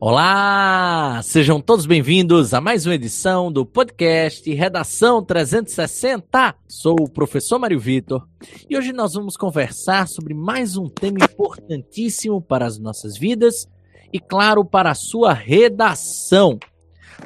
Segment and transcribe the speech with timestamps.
[0.00, 1.20] Olá!
[1.24, 6.54] Sejam todos bem-vindos a mais uma edição do podcast Redação 360.
[6.68, 8.24] Sou o professor Mário Vitor
[8.70, 13.68] e hoje nós vamos conversar sobre mais um tema importantíssimo para as nossas vidas
[14.12, 16.60] e, claro, para a sua redação.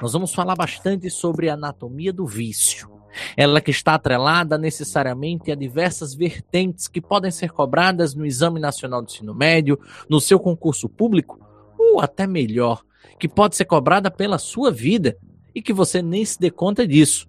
[0.01, 2.91] Nós vamos falar bastante sobre a anatomia do vício.
[3.37, 9.03] Ela que está atrelada necessariamente a diversas vertentes que podem ser cobradas no Exame Nacional
[9.03, 9.79] do Ensino Médio,
[10.09, 11.52] no seu concurso público
[11.93, 12.83] ou até melhor,
[13.19, 15.17] que pode ser cobrada pela sua vida
[15.55, 17.29] e que você nem se dê conta disso.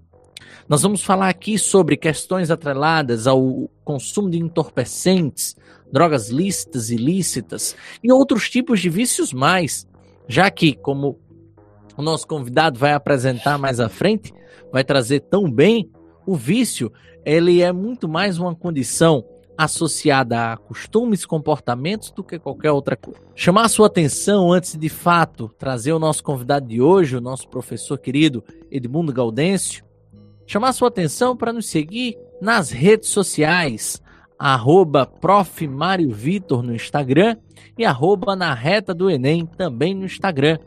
[0.67, 5.55] Nós vamos falar aqui sobre questões atreladas ao consumo de entorpecentes,
[5.91, 9.88] drogas lícitas e ilícitas e outros tipos de vícios mais,
[10.27, 11.20] já que, como
[11.98, 14.34] o nosso convidado vai apresentar mais à frente,
[14.71, 15.91] vai trazer tão bem,
[16.26, 16.91] o vício,
[17.26, 19.24] ele é muito mais uma condição
[19.57, 23.21] associada a costumes, comportamentos do que qualquer outra coisa.
[23.35, 27.48] Chamar a sua atenção antes de fato trazer o nosso convidado de hoje, o nosso
[27.48, 29.84] professor querido Edmundo Gaudêncio,
[30.46, 34.01] chamar a sua atenção para nos seguir nas redes sociais,
[34.37, 35.68] arroba Prof.
[35.68, 37.37] Mário Vitor no Instagram
[37.77, 40.57] e arroba na reta do Enem também no Instagram.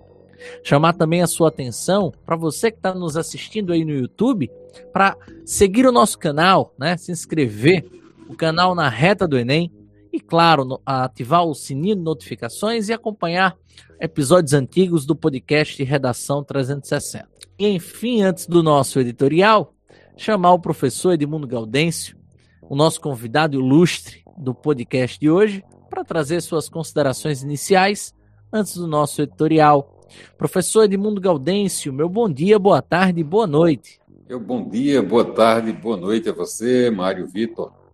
[0.63, 4.51] Chamar também a sua atenção para você que está nos assistindo aí no YouTube,
[4.93, 6.97] para seguir o nosso canal, né?
[6.97, 7.96] Se inscrever
[8.29, 9.73] o canal na reta do Enem
[10.13, 13.57] e, claro, ativar o sininho de notificações e acompanhar
[14.01, 17.29] episódios antigos do podcast Redação 360.
[17.59, 19.75] E, enfim, antes do nosso editorial,
[20.17, 22.17] chamar o professor Edmundo Gaudêncio,
[22.63, 28.15] o nosso convidado ilustre do podcast de hoje, para trazer suas considerações iniciais
[28.53, 30.05] antes do nosso editorial.
[30.37, 34.01] Professor Edmundo Gaudêncio, meu bom dia, boa tarde, boa noite.
[34.29, 37.86] Meu bom dia, boa tarde, boa noite a você, Mário Vitor.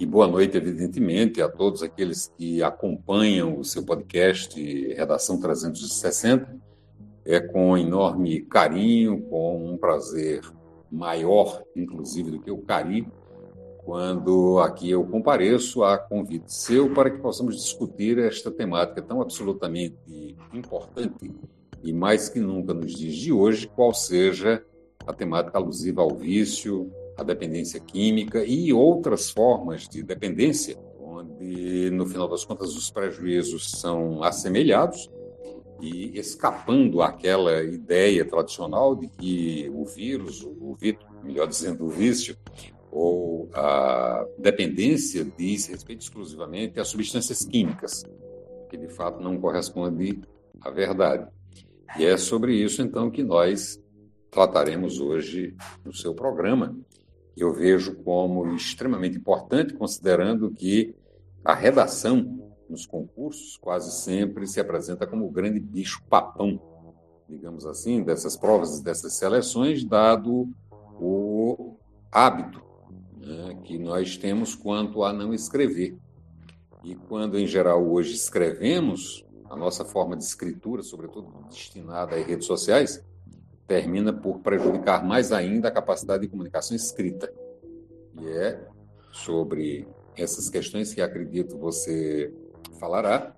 [0.00, 4.60] E boa noite, evidentemente, a todos aqueles que acompanham o seu podcast
[4.94, 6.60] Redação 360.
[7.24, 10.42] É com enorme carinho, com um prazer
[10.90, 13.06] maior, inclusive, do que o cari,
[13.84, 20.36] quando aqui eu compareço a convite seu para que possamos discutir esta temática tão absolutamente
[20.52, 21.30] importante
[21.82, 24.64] e mais que nunca nos dias de hoje, qual seja
[25.04, 32.06] a temática alusiva ao vício, a dependência química e outras formas de dependência, onde, no
[32.06, 35.10] final das contas, os prejuízos são assemelhados
[35.80, 42.36] e escapando àquela ideia tradicional de que o vírus, o vício, melhor dizendo, o vício,
[42.90, 48.04] ou a dependência diz respeito exclusivamente a substâncias químicas,
[48.70, 50.20] que de fato não corresponde
[50.60, 51.26] à verdade.
[51.98, 53.82] E é sobre isso, então, que nós
[54.30, 56.74] trataremos hoje no seu programa
[57.36, 60.94] eu vejo como extremamente importante, considerando que
[61.44, 66.60] a redação nos concursos quase sempre se apresenta como o grande bicho papão,
[67.28, 70.48] digamos assim, dessas provas, dessas seleções, dado
[71.00, 71.76] o
[72.10, 72.62] hábito
[73.16, 75.96] né, que nós temos quanto a não escrever.
[76.84, 82.46] E quando, em geral, hoje escrevemos, a nossa forma de escritura, sobretudo destinada às redes
[82.46, 83.04] sociais,
[83.72, 87.32] termina por prejudicar mais ainda a capacidade de comunicação escrita.
[88.20, 88.68] E é
[89.10, 92.30] sobre essas questões que acredito você
[92.78, 93.34] falará,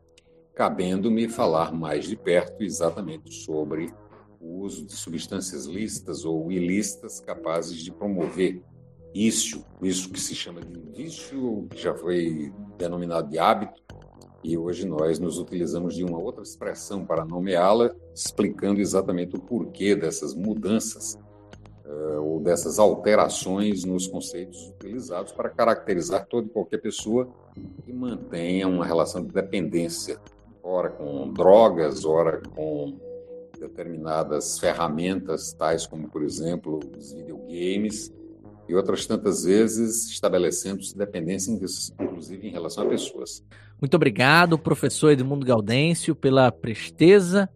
[0.53, 3.95] cabendo-me falar mais de perto exatamente sobre
[4.41, 8.61] o uso de substâncias lícitas ou ilícitas capazes de promover
[9.15, 13.84] isso, isso que se chama de vício, que já foi denominado de hábito,
[14.45, 19.97] e hoje nós nos utilizamos de uma outra expressão para nomeá-la, explicando exatamente o porquê
[19.97, 21.19] dessas mudanças
[21.87, 27.27] uh, ou dessas alterações nos conceitos utilizados para caracterizar toda e qualquer pessoa
[27.87, 30.21] que mantenha uma relação de dependência,
[30.63, 33.01] ora com drogas, ora com
[33.59, 38.13] determinadas ferramentas, tais como, por exemplo, os videogames,
[38.69, 43.45] e outras tantas vezes estabelecendo-se dependência, inclusive em relação a pessoas.
[43.81, 47.49] Muito obrigado, professor Edmundo Gaudêncio, pela presteza,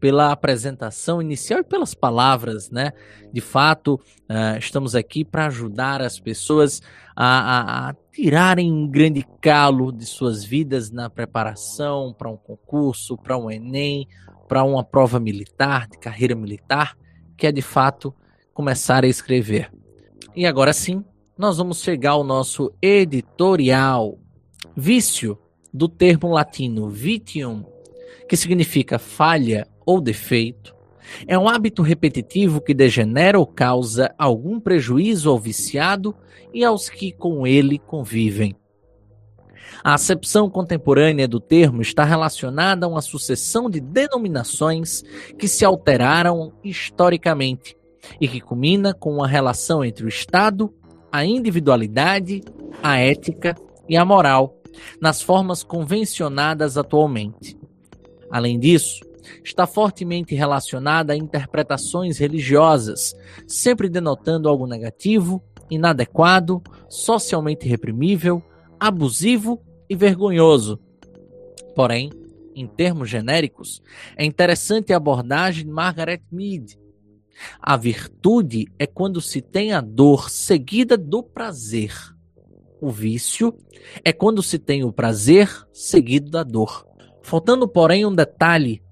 [0.00, 2.92] pela apresentação inicial e pelas palavras, né?
[3.32, 6.80] De fato, uh, estamos aqui para ajudar as pessoas
[7.14, 13.16] a, a, a tirarem um grande calo de suas vidas na preparação para um concurso,
[13.16, 14.06] para um Enem,
[14.48, 16.96] para uma prova militar, de carreira militar,
[17.36, 18.14] que é de fato
[18.54, 19.70] começar a escrever.
[20.38, 21.04] E agora sim,
[21.36, 24.20] nós vamos chegar ao nosso editorial.
[24.76, 25.36] Vício,
[25.74, 27.64] do termo latino vitium,
[28.28, 30.76] que significa falha ou defeito,
[31.26, 36.14] é um hábito repetitivo que degenera ou causa algum prejuízo ao viciado
[36.54, 38.54] e aos que com ele convivem.
[39.82, 45.02] A acepção contemporânea do termo está relacionada a uma sucessão de denominações
[45.36, 47.76] que se alteraram historicamente
[48.20, 50.72] e que culmina com uma relação entre o Estado,
[51.10, 52.42] a individualidade,
[52.82, 53.56] a ética
[53.88, 54.56] e a moral,
[55.00, 57.56] nas formas convencionadas atualmente.
[58.30, 59.00] Além disso,
[59.44, 63.14] está fortemente relacionada a interpretações religiosas,
[63.46, 68.42] sempre denotando algo negativo, inadequado, socialmente reprimível,
[68.78, 70.78] abusivo e vergonhoso.
[71.74, 72.10] Porém,
[72.54, 73.82] em termos genéricos,
[74.16, 76.78] é interessante a abordagem de Margaret Mead.
[77.60, 81.92] A virtude é quando se tem a dor seguida do prazer.
[82.80, 83.54] O vício
[84.04, 86.86] é quando se tem o prazer seguido da dor.
[87.22, 88.82] Faltando, porém, um detalhe: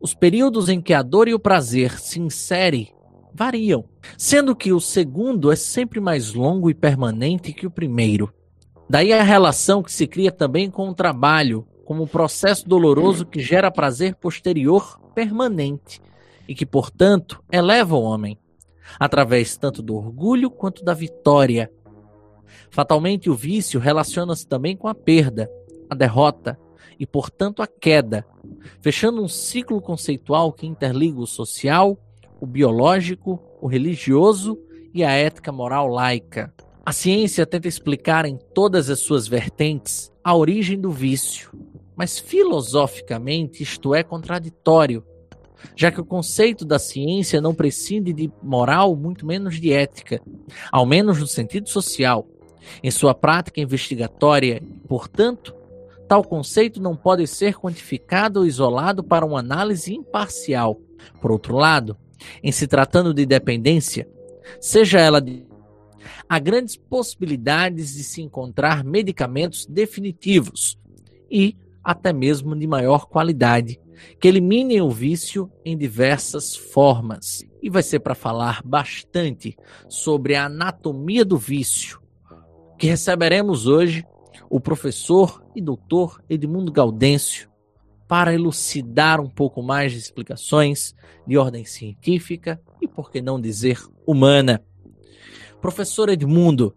[0.00, 2.92] os períodos em que a dor e o prazer se inserem
[3.34, 3.84] variam,
[4.16, 8.32] sendo que o segundo é sempre mais longo e permanente que o primeiro.
[8.88, 13.40] Daí a relação que se cria também com o trabalho, como um processo doloroso que
[13.40, 16.00] gera prazer posterior permanente
[16.48, 18.38] e que, portanto, eleva o homem,
[18.98, 21.70] através tanto do orgulho quanto da vitória.
[22.70, 25.50] Fatalmente, o vício relaciona-se também com a perda,
[25.88, 26.58] a derrota
[26.98, 28.24] e, portanto, a queda,
[28.80, 31.98] fechando um ciclo conceitual que interliga o social,
[32.40, 34.58] o biológico, o religioso
[34.92, 36.52] e a ética moral laica.
[36.84, 41.50] A ciência tenta explicar em todas as suas vertentes a origem do vício,
[41.96, 45.04] mas filosoficamente isto é contraditório,
[45.74, 50.20] já que o conceito da ciência não prescinde de moral, muito menos de ética,
[50.70, 52.26] ao menos no sentido social.
[52.82, 55.54] Em sua prática investigatória, portanto,
[56.08, 60.80] tal conceito não pode ser quantificado ou isolado para uma análise imparcial.
[61.20, 61.96] Por outro lado,
[62.42, 64.08] em se tratando de dependência,
[64.60, 65.44] seja ela de
[66.28, 70.78] há grandes possibilidades de se encontrar medicamentos definitivos
[71.30, 73.80] e até mesmo de maior qualidade,
[74.20, 77.44] que eliminem o vício em diversas formas.
[77.62, 79.56] E vai ser para falar bastante
[79.88, 82.00] sobre a anatomia do vício,
[82.78, 84.04] que receberemos hoje
[84.48, 87.50] o professor e doutor Edmundo Gaudêncio
[88.06, 90.94] para elucidar um pouco mais de explicações
[91.26, 94.62] de ordem científica e, por que não dizer, humana.
[95.60, 96.74] Professor Edmundo,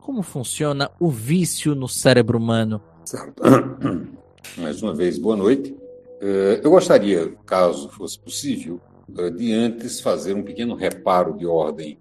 [0.00, 2.80] como funciona o vício no cérebro humano?
[3.04, 3.42] Certo.
[4.56, 5.76] Mais uma vez, boa noite.
[6.20, 8.80] Eh, eu gostaria, caso fosse possível,
[9.18, 11.98] eh, de antes fazer um pequeno reparo de ordem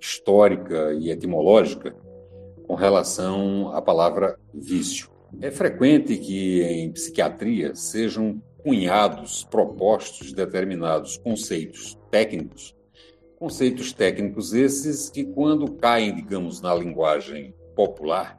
[0.00, 1.94] histórica e etimológica
[2.66, 5.08] com relação à palavra vício.
[5.40, 12.74] É frequente que em psiquiatria sejam cunhados, propostos determinados conceitos técnicos
[13.42, 18.38] Conceitos técnicos esses que, quando caem, digamos, na linguagem popular,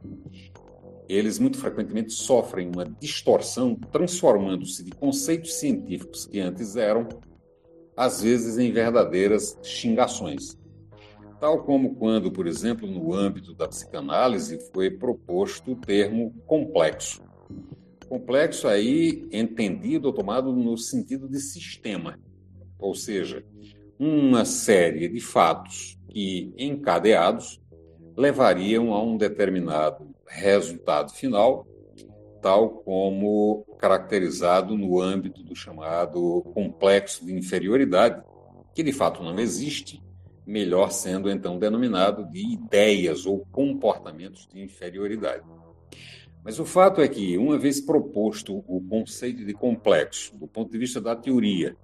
[1.07, 7.07] eles muito frequentemente sofrem uma distorção, transformando-se de conceitos científicos que antes eram,
[7.95, 10.57] às vezes, em verdadeiras xingações.
[11.39, 17.21] Tal como quando, por exemplo, no âmbito da psicanálise foi proposto o termo complexo.
[18.07, 22.19] Complexo aí entendido ou tomado no sentido de sistema,
[22.79, 23.43] ou seja,
[23.99, 27.59] uma série de fatos que, encadeados,
[28.15, 31.67] levariam a um determinado resultado final,
[32.41, 38.21] tal como caracterizado no âmbito do chamado complexo de inferioridade,
[38.73, 40.01] que de fato não existe,
[40.45, 45.43] melhor sendo então denominado de ideias ou comportamentos de inferioridade.
[46.43, 50.77] Mas o fato é que, uma vez proposto o conceito de complexo, do ponto de
[50.77, 51.77] vista da teoria,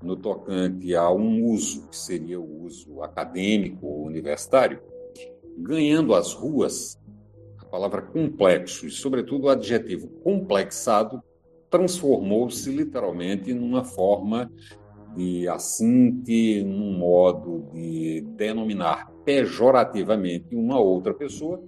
[0.00, 4.80] no tocante a um uso, que seria o uso acadêmico ou universitário,
[5.56, 6.98] ganhando as ruas,
[7.58, 11.22] a palavra complexo e, sobretudo, o adjetivo complexado
[11.70, 14.50] transformou-se literalmente numa forma
[15.16, 21.62] de assinte, num modo de denominar pejorativamente uma outra pessoa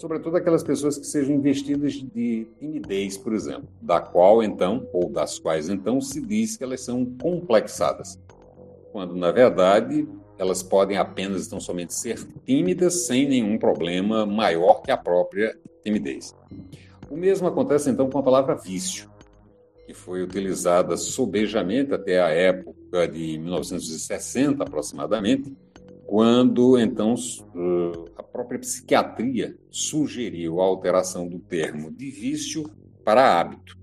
[0.00, 5.38] sobretudo aquelas pessoas que sejam investidas de timidez, por exemplo, da qual então, ou das
[5.38, 8.18] quais então, se diz que elas são complexadas,
[8.92, 10.08] quando na verdade
[10.40, 15.54] elas podem apenas então somente ser tímidas sem nenhum problema maior que a própria
[15.84, 16.34] timidez.
[17.10, 19.10] O mesmo acontece então com a palavra vício,
[19.86, 25.54] que foi utilizada sobejamente até a época de 1960 aproximadamente,
[26.06, 27.14] quando então
[28.16, 32.64] a própria psiquiatria sugeriu a alteração do termo de vício
[33.04, 33.78] para hábito.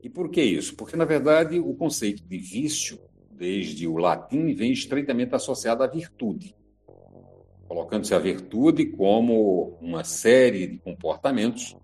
[0.00, 0.76] E por que isso?
[0.76, 3.00] Porque, na verdade, o conceito de vício,
[3.42, 6.54] desde o latim, vem estreitamente associado à virtude,
[7.66, 11.76] colocando-se a virtude como uma série de comportamentos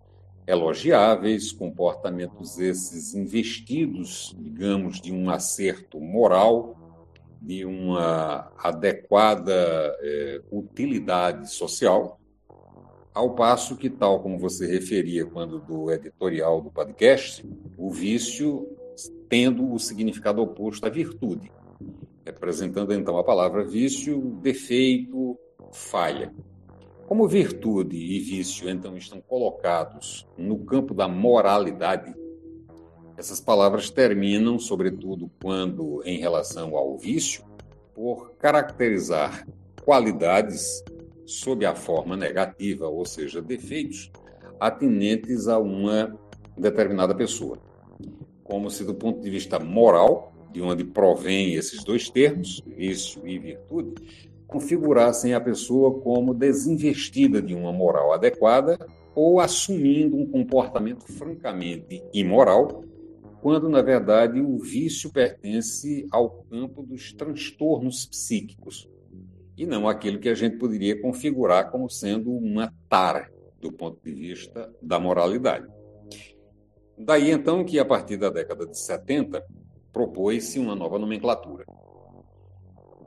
[0.47, 6.77] elogiáveis, comportamentos esses investidos, digamos, de um acerto moral,
[7.43, 9.53] de uma adequada
[10.01, 12.21] é, utilidade social,
[13.13, 17.45] ao passo que, tal como você referia quando do editorial do podcast,
[17.77, 18.78] o vício
[19.29, 21.51] tendo o significado oposto à virtude,
[22.25, 25.39] representando então a palavra vício, defeito,
[25.73, 26.33] falha.
[27.07, 32.15] Como virtude e vício, então, estão colocados no campo da moralidade,
[33.17, 37.45] essas palavras terminam, sobretudo quando, em relação ao vício,
[37.95, 39.45] por caracterizar
[39.83, 40.85] qualidades
[41.27, 44.13] sob a forma negativa, ou seja, defeitos,
[44.61, 46.17] atinentes a uma
[46.57, 47.59] determinada pessoa.
[48.49, 53.39] Como se, do ponto de vista moral, de onde provém esses dois termos, vício e
[53.39, 53.95] virtude,
[54.47, 58.79] configurassem a pessoa como desinvestida de uma moral adequada
[59.15, 62.83] ou assumindo um comportamento francamente imoral,
[63.43, 68.89] quando, na verdade, o vício pertence ao campo dos transtornos psíquicos
[69.57, 74.13] e não aquilo que a gente poderia configurar como sendo uma tara do ponto de
[74.15, 75.67] vista da moralidade.
[76.99, 79.45] Daí então que, a partir da década de 70,
[79.93, 81.65] propôs-se uma nova nomenclatura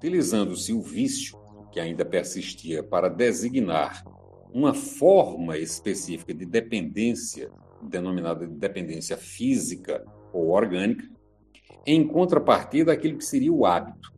[0.01, 1.39] utilizando-se o vício,
[1.71, 4.03] que ainda persistia, para designar
[4.51, 7.51] uma forma específica de dependência,
[7.83, 11.07] denominada de dependência física ou orgânica,
[11.85, 14.11] em contrapartida daquilo que seria o hábito,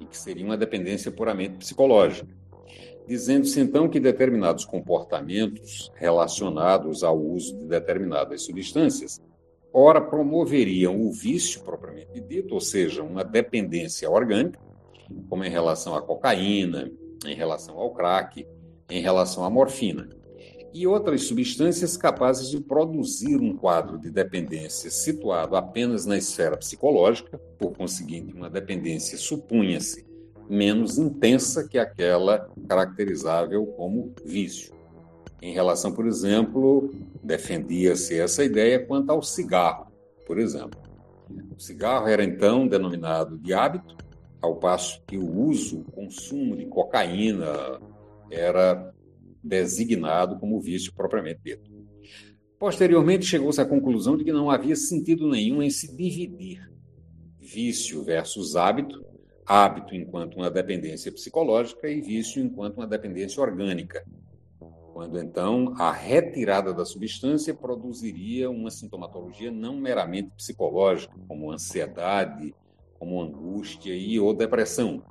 [0.00, 2.36] e que seria uma dependência puramente psicológica.
[3.08, 9.18] Dizendo-se então que determinados comportamentos relacionados ao uso de determinadas substâncias,
[9.72, 14.60] ora promoveriam o vício propriamente dito, ou seja, uma dependência orgânica,
[15.26, 16.92] como em relação à cocaína,
[17.24, 18.46] em relação ao crack,
[18.90, 20.06] em relação à morfina.
[20.74, 27.38] E outras substâncias capazes de produzir um quadro de dependência situado apenas na esfera psicológica,
[27.58, 30.07] por conseguinte, uma dependência, supunha-se,
[30.48, 34.72] menos intensa que aquela caracterizável como vício.
[35.40, 36.90] Em relação, por exemplo,
[37.22, 39.92] defendia-se essa ideia quanto ao cigarro,
[40.26, 40.80] por exemplo.
[41.56, 43.96] O cigarro era então denominado de hábito,
[44.40, 47.80] ao passo que o uso, o consumo de cocaína
[48.30, 48.92] era
[49.42, 51.70] designado como vício propriamente dito.
[52.58, 56.68] Posteriormente, chegou-se à conclusão de que não havia sentido nenhum em se dividir
[57.38, 59.04] vício versus hábito,
[59.48, 64.04] hábito enquanto uma dependência psicológica e vício enquanto uma dependência orgânica,
[64.92, 72.54] quando então a retirada da substância produziria uma sintomatologia não meramente psicológica, como ansiedade,
[72.98, 75.02] como angústia e ou depressão,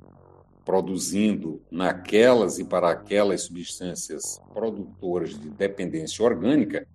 [0.64, 6.86] produzindo naquelas e para aquelas substâncias produtoras de dependência orgânica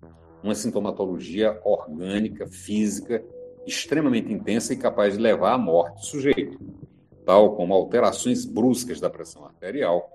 [0.42, 3.24] uma sintomatologia orgânica, física,
[3.66, 6.58] extremamente intensa e capaz de levar à morte do sujeito,
[7.24, 10.10] tal como alterações bruscas da pressão arterial,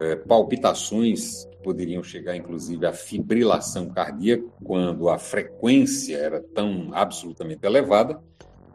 [0.00, 7.64] é, palpitações que poderiam chegar inclusive à fibrilação cardíaca quando a frequência era tão absolutamente
[7.64, 8.20] elevada,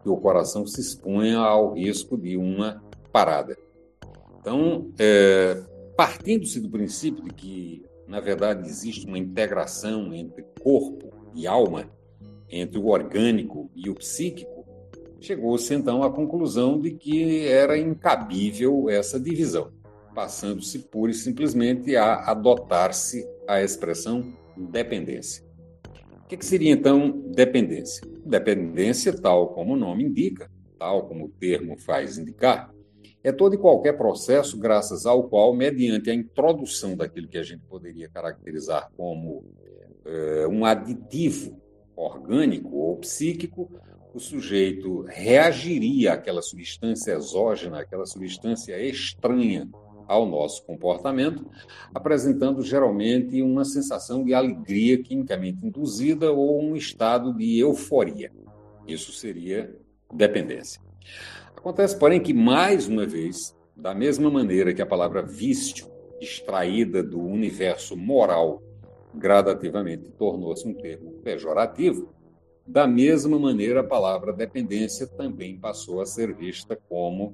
[0.01, 2.81] que o coração se expunha ao risco de uma
[3.11, 3.57] parada.
[4.39, 5.61] Então, é,
[5.97, 11.89] partindo-se do princípio de que, na verdade, existe uma integração entre corpo e alma,
[12.49, 14.56] entre o orgânico e o psíquico,
[15.19, 19.71] chegou-se então à conclusão de que era incabível essa divisão,
[20.13, 25.45] passando-se pura e simplesmente a adotar-se a expressão dependência.
[26.23, 28.05] O que, seria então dependência?
[28.25, 32.73] Dependência, tal como o nome indica, tal como o termo faz indicar,
[33.23, 37.63] é todo e qualquer processo graças ao qual, mediante a introdução daquilo que a gente
[37.65, 39.43] poderia caracterizar como
[40.05, 41.61] é, um aditivo
[41.95, 43.71] orgânico ou psíquico,
[44.17, 49.69] o sujeito reagiria àquela substância exógena, àquela substância estranha
[50.07, 51.45] ao nosso comportamento,
[51.93, 58.31] apresentando geralmente uma sensação de alegria quimicamente induzida ou um estado de euforia.
[58.87, 59.75] Isso seria
[60.11, 60.81] dependência.
[61.55, 65.87] Acontece, porém, que, mais uma vez, da mesma maneira que a palavra vício,
[66.19, 68.63] extraída do universo moral,
[69.13, 72.16] gradativamente tornou-se um termo pejorativo,
[72.67, 77.33] da mesma maneira a palavra dependência também passou a ser vista como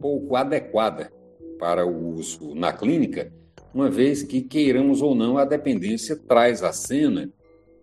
[0.00, 1.12] pouco adequada
[1.58, 3.32] para o uso na clínica,
[3.74, 7.30] uma vez que, queiramos ou não, a dependência traz à cena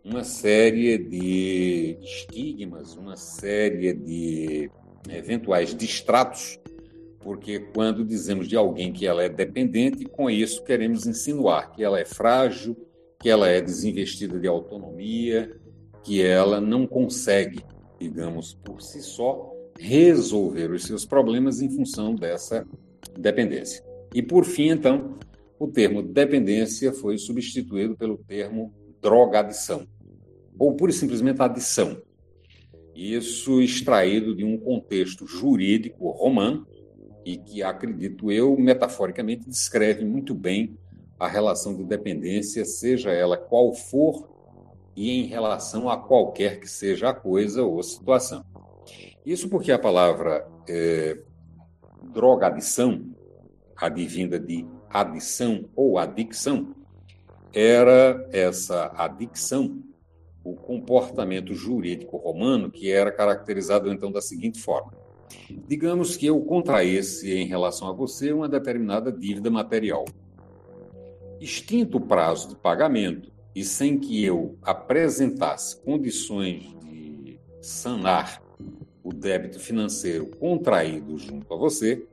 [0.03, 4.71] uma série de estigmas, uma série de
[5.09, 6.59] eventuais distratos,
[7.19, 11.99] porque quando dizemos de alguém que ela é dependente, com isso queremos insinuar que ela
[11.99, 12.75] é frágil,
[13.19, 15.55] que ela é desinvestida de autonomia,
[16.09, 17.63] que ela não consegue,
[17.99, 22.65] digamos, por si só, resolver os seus problemas em função dessa
[23.15, 23.85] dependência.
[24.11, 25.19] E por fim, então,
[25.59, 29.85] o termo dependência foi substituído pelo termo drogadição,
[30.57, 32.01] ou pura e simplesmente adição.
[32.95, 36.65] Isso extraído de um contexto jurídico romano
[37.23, 40.75] e que, acredito eu, metaforicamente descreve muito bem
[41.19, 44.38] a relação de dependência, seja ela qual for,
[44.99, 48.43] e em relação a qualquer que seja a coisa ou situação.
[49.25, 51.17] Isso porque a palavra é,
[52.11, 53.05] drogadição,
[53.77, 56.75] advinda de adição ou adicção,
[57.53, 59.81] era essa adicção
[60.43, 64.91] o comportamento jurídico romano que era caracterizado então da seguinte forma:
[65.65, 70.03] digamos que eu contraísse em relação a você uma determinada dívida material.
[71.39, 78.41] Extinto o prazo de pagamento e sem que eu apresentasse condições de sanar
[79.03, 82.07] o débito financeiro contraído junto a você,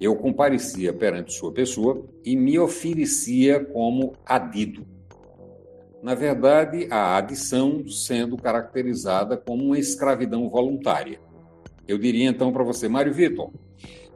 [0.00, 4.86] eu comparecia perante sua pessoa e me oferecia como adido.
[6.04, 11.18] Na verdade, a adição sendo caracterizada como uma escravidão voluntária.
[11.88, 13.50] Eu diria então para você, Mário Vitor,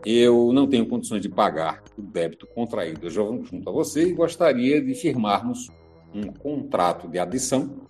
[0.06, 4.94] eu não tenho condições de pagar o débito contraído junto a você e gostaria de
[4.94, 5.68] firmarmos
[6.14, 7.86] um contrato de adição,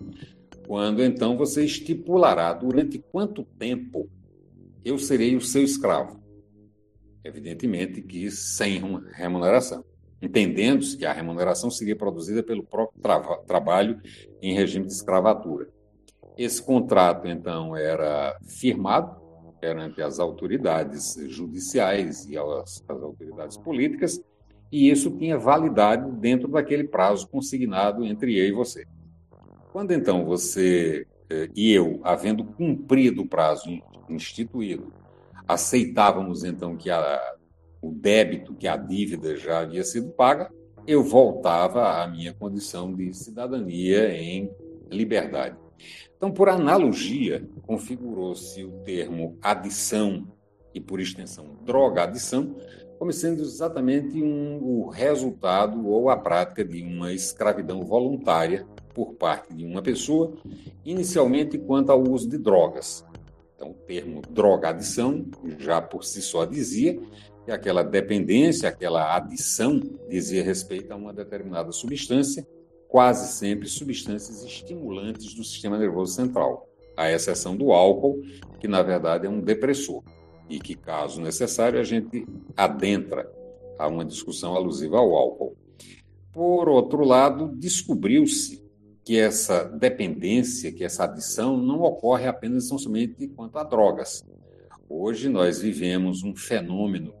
[0.67, 4.09] quando então você estipulará durante quanto tempo
[4.83, 6.21] eu serei o seu escravo.
[7.23, 8.81] Evidentemente que sem
[9.13, 9.83] remuneração,
[10.21, 13.99] entendendo-se que a remuneração seria produzida pelo próprio tra trabalho
[14.41, 15.69] em regime de escravatura.
[16.37, 19.19] Esse contrato, então, era firmado
[19.59, 24.19] perante as autoridades judiciais e as, as autoridades políticas,
[24.71, 28.85] e isso tinha validade dentro daquele prazo consignado entre eu e você.
[29.71, 33.69] Quando então você eh, e eu, havendo cumprido o prazo
[34.09, 34.93] instituído,
[35.47, 37.35] aceitávamos então que a,
[37.81, 40.51] o débito, que a dívida já havia sido paga,
[40.85, 44.51] eu voltava à minha condição de cidadania em
[44.89, 45.57] liberdade.
[46.15, 50.27] Então, por analogia, configurou-se o termo adição
[50.73, 52.55] e, por extensão, droga-adição,
[53.01, 59.51] como sendo exatamente um, o resultado ou a prática de uma escravidão voluntária por parte
[59.55, 60.35] de uma pessoa,
[60.85, 63.03] inicialmente quanto ao uso de drogas.
[63.55, 65.25] Então, o termo droga-adição
[65.57, 67.01] já por si só dizia
[67.43, 72.47] que aquela dependência, aquela adição dizia respeito a uma determinada substância,
[72.87, 78.21] quase sempre substâncias estimulantes do sistema nervoso central, à exceção do álcool,
[78.59, 80.03] que na verdade é um depressor
[80.51, 83.31] e que, caso necessário, a gente adentra
[83.79, 85.55] a uma discussão alusiva ao álcool.
[86.33, 88.61] Por outro lado, descobriu-se
[89.05, 94.25] que essa dependência, que essa adição não ocorre apenas tão somente quanto a drogas.
[94.89, 97.13] Hoje nós vivemos um fenômeno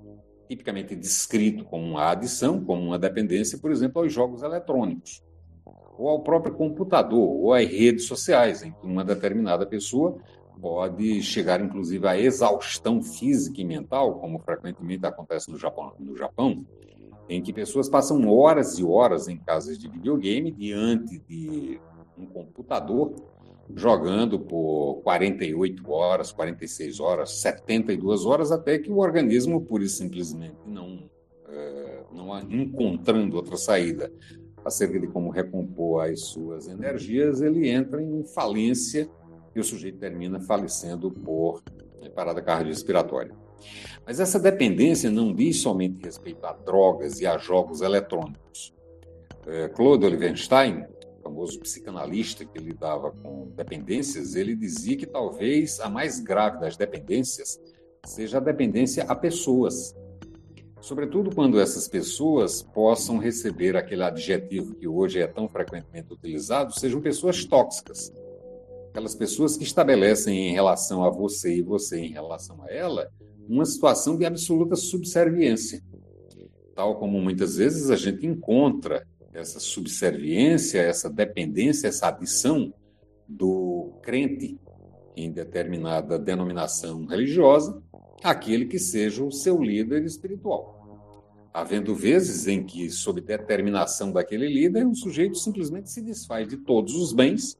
[0.49, 5.23] tipicamente descrito como uma adição, como uma dependência, por exemplo, aos jogos eletrônicos,
[5.97, 10.17] ou ao próprio computador, ou às redes sociais, em que uma determinada pessoa
[10.61, 16.63] pode chegar inclusive à exaustão física e mental, como frequentemente acontece no Japão, no Japão
[17.27, 21.79] em que pessoas passam horas e horas em casas de videogame diante de
[22.17, 23.15] um computador,
[23.73, 31.09] jogando por 48 horas, 46 horas, 72 horas, até que o organismo, e simplesmente, não,
[31.47, 34.11] é, não encontrando outra saída
[34.65, 39.09] acerca de como recompor as suas energias, ele entra em falência
[39.55, 41.61] e o sujeito termina falecendo por
[42.01, 43.35] né, parada cardiorrespiratória.
[44.05, 48.73] Mas essa dependência não diz somente respeito a drogas e a jogos eletrônicos.
[49.45, 50.85] É, Claude Olivenstein,
[51.21, 57.59] famoso psicanalista que lidava com dependências, ele dizia que talvez a mais grave das dependências
[58.05, 59.95] seja a dependência a pessoas.
[60.79, 66.99] Sobretudo quando essas pessoas possam receber aquele adjetivo que hoje é tão frequentemente utilizado, sejam
[66.99, 68.11] pessoas tóxicas
[68.91, 73.09] aquelas pessoas que estabelecem em relação a você e você em relação a ela
[73.47, 75.81] uma situação de absoluta subserviência.
[76.75, 82.73] Tal como muitas vezes a gente encontra essa subserviência, essa dependência, essa adição
[83.27, 84.59] do crente
[85.15, 87.81] em determinada denominação religiosa
[88.21, 90.77] àquele que seja o seu líder espiritual.
[91.53, 96.93] Havendo vezes em que, sob determinação daquele líder, o sujeito simplesmente se desfaz de todos
[96.95, 97.57] os bens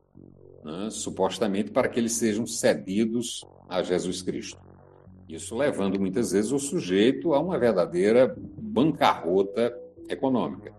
[0.63, 4.59] né, supostamente para que eles sejam cedidos a Jesus Cristo.
[5.27, 9.73] Isso levando muitas vezes o sujeito a uma verdadeira bancarrota
[10.09, 10.73] econômica.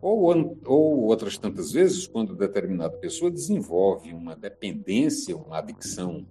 [0.00, 6.24] Ou, ou outras tantas vezes, quando determinada pessoa desenvolve uma dependência, uma adicção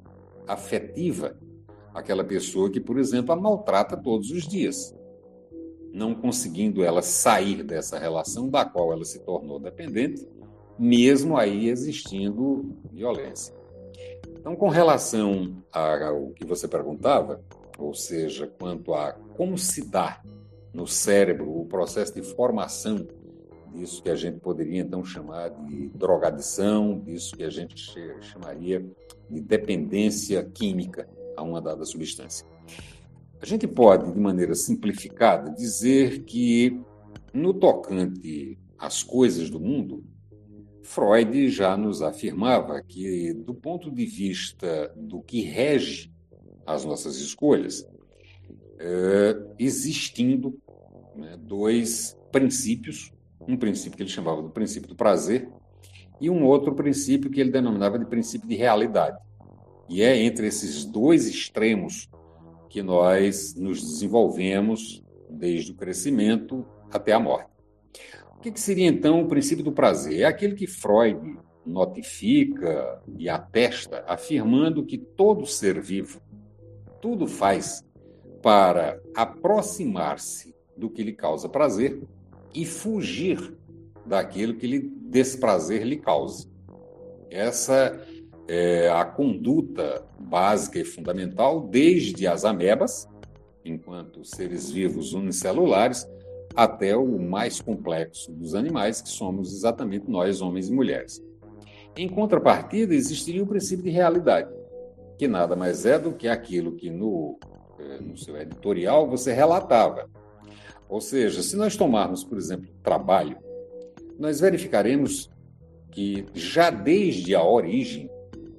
[0.47, 1.37] afetiva
[1.93, 4.95] àquela pessoa que, por exemplo, a maltrata todos os dias,
[5.91, 10.25] não conseguindo ela sair dessa relação da qual ela se tornou dependente,
[10.77, 13.53] mesmo aí existindo violência.
[14.39, 17.41] Então, com relação ao que você perguntava,
[17.77, 20.21] ou seja, quanto a como se dá
[20.73, 23.07] no cérebro o processo de formação
[23.75, 27.75] disso que a gente poderia então chamar de drogadição, disso que a gente
[28.21, 28.85] chamaria
[29.29, 32.47] de dependência química a uma dada substância.
[33.41, 36.81] A gente pode, de maneira simplificada, dizer que
[37.33, 40.03] no tocante às coisas do mundo,
[40.85, 46.13] Freud já nos afirmava que, do ponto de vista do que rege
[46.65, 47.85] as nossas escolhas,
[48.79, 50.57] é, existindo
[51.15, 53.11] né, dois princípios,
[53.47, 55.49] um princípio que ele chamava do princípio do prazer
[56.21, 59.17] e um outro princípio que ele denominava de princípio de realidade.
[59.89, 62.07] E é entre esses dois extremos
[62.69, 67.54] que nós nos desenvolvemos desde o crescimento até a morte.
[68.45, 70.19] O que, seria então o princípio do prazer?
[70.19, 76.21] É aquele que Freud notifica e atesta, afirmando que todo ser vivo
[77.01, 77.83] tudo faz
[78.43, 81.99] para aproximar-se do que lhe causa prazer
[82.53, 83.55] e fugir
[84.05, 86.47] daquilo que lhe desprazer lhe cause.
[87.31, 87.99] Essa
[88.47, 93.07] é a conduta básica e fundamental desde as amebas,
[93.63, 96.07] enquanto seres vivos unicelulares,
[96.55, 101.21] até o mais complexo dos animais, que somos exatamente nós, homens e mulheres.
[101.97, 104.49] Em contrapartida, existiria o princípio de realidade,
[105.17, 107.37] que nada mais é do que aquilo que no,
[107.79, 110.09] eh, no seu editorial você relatava.
[110.87, 113.37] Ou seja, se nós tomarmos, por exemplo, trabalho,
[114.19, 115.29] nós verificaremos
[115.91, 118.09] que já desde a origem,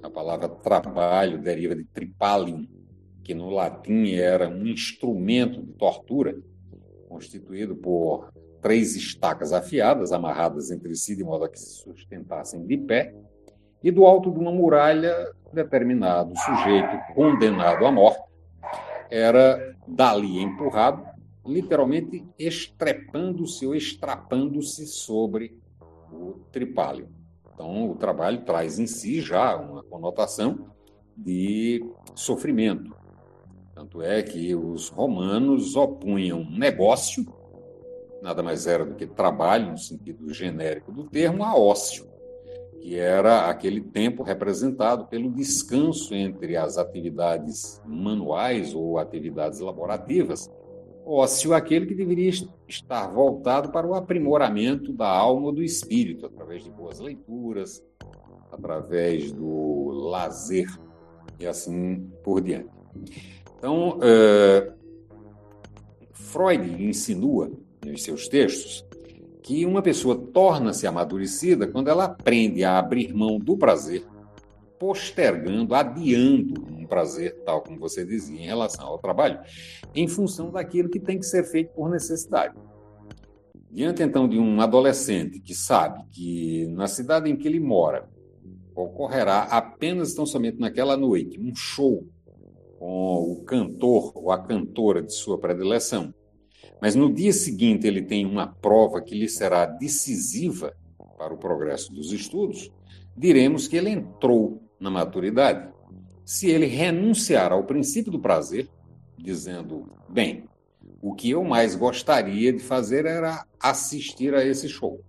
[0.02, 2.66] a palavra trabalho deriva de tripalium,
[3.22, 6.38] que no latim era um instrumento de tortura,
[7.08, 12.76] constituído por três estacas afiadas, amarradas entre si de modo a que se sustentassem de
[12.76, 13.14] pé,
[13.82, 15.14] e do alto de uma muralha,
[15.52, 18.22] determinado sujeito condenado à morte
[19.10, 21.04] era dali empurrado,
[21.46, 25.58] literalmente estrepando-se ou estrapando-se sobre
[26.12, 27.08] o tripálio.
[27.54, 30.66] Então, o trabalho traz em si já uma conotação
[31.16, 31.82] de
[32.14, 32.94] sofrimento.
[33.76, 37.26] Tanto é que os romanos opunham negócio,
[38.22, 42.08] nada mais era do que trabalho, no sentido genérico do termo, a ócio,
[42.80, 50.50] que era aquele tempo representado pelo descanso entre as atividades manuais ou atividades laborativas,
[51.04, 52.30] ócio aquele que deveria
[52.66, 57.84] estar voltado para o aprimoramento da alma ou do espírito, através de boas leituras,
[58.50, 60.66] através do lazer
[61.38, 62.74] e assim por diante.
[63.58, 64.72] Então, uh,
[66.12, 67.50] Freud insinua
[67.84, 68.84] nos seus textos
[69.42, 74.04] que uma pessoa torna-se amadurecida quando ela aprende a abrir mão do prazer,
[74.78, 79.38] postergando, adiando um prazer, tal como você dizia, em relação ao trabalho,
[79.94, 82.54] em função daquilo que tem que ser feito por necessidade.
[83.70, 88.08] Diante então de um adolescente que sabe que na cidade em que ele mora
[88.74, 92.06] ocorrerá apenas tão somente naquela noite um show
[92.86, 96.14] com o cantor ou a cantora de sua predileção,
[96.80, 100.72] mas no dia seguinte ele tem uma prova que lhe será decisiva
[101.18, 102.70] para o progresso dos estudos,
[103.16, 105.68] diremos que ele entrou na maturidade.
[106.24, 108.68] Se ele renunciar ao princípio do prazer,
[109.18, 110.44] dizendo, bem,
[111.02, 115.00] o que eu mais gostaria de fazer era assistir a esse show.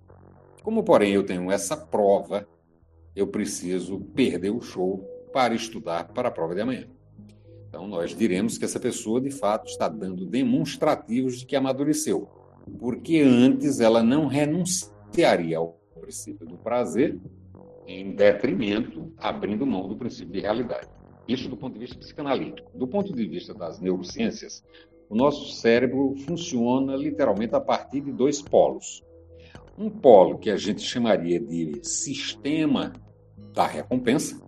[0.64, 2.48] Como, porém, eu tenho essa prova,
[3.16, 4.98] eu preciso perder o show
[5.32, 6.97] para estudar para a prova de amanhã.
[7.68, 12.28] Então, nós diremos que essa pessoa, de fato, está dando demonstrativos de que amadureceu,
[12.80, 17.20] porque antes ela não renunciaria ao princípio do prazer
[17.86, 20.88] em detrimento, abrindo mão do princípio de realidade.
[21.28, 22.72] Isso do ponto de vista psicanalítico.
[22.78, 24.64] Do ponto de vista das neurociências,
[25.10, 29.04] o nosso cérebro funciona literalmente a partir de dois polos.
[29.78, 32.94] Um polo que a gente chamaria de sistema
[33.54, 34.42] da recompensa,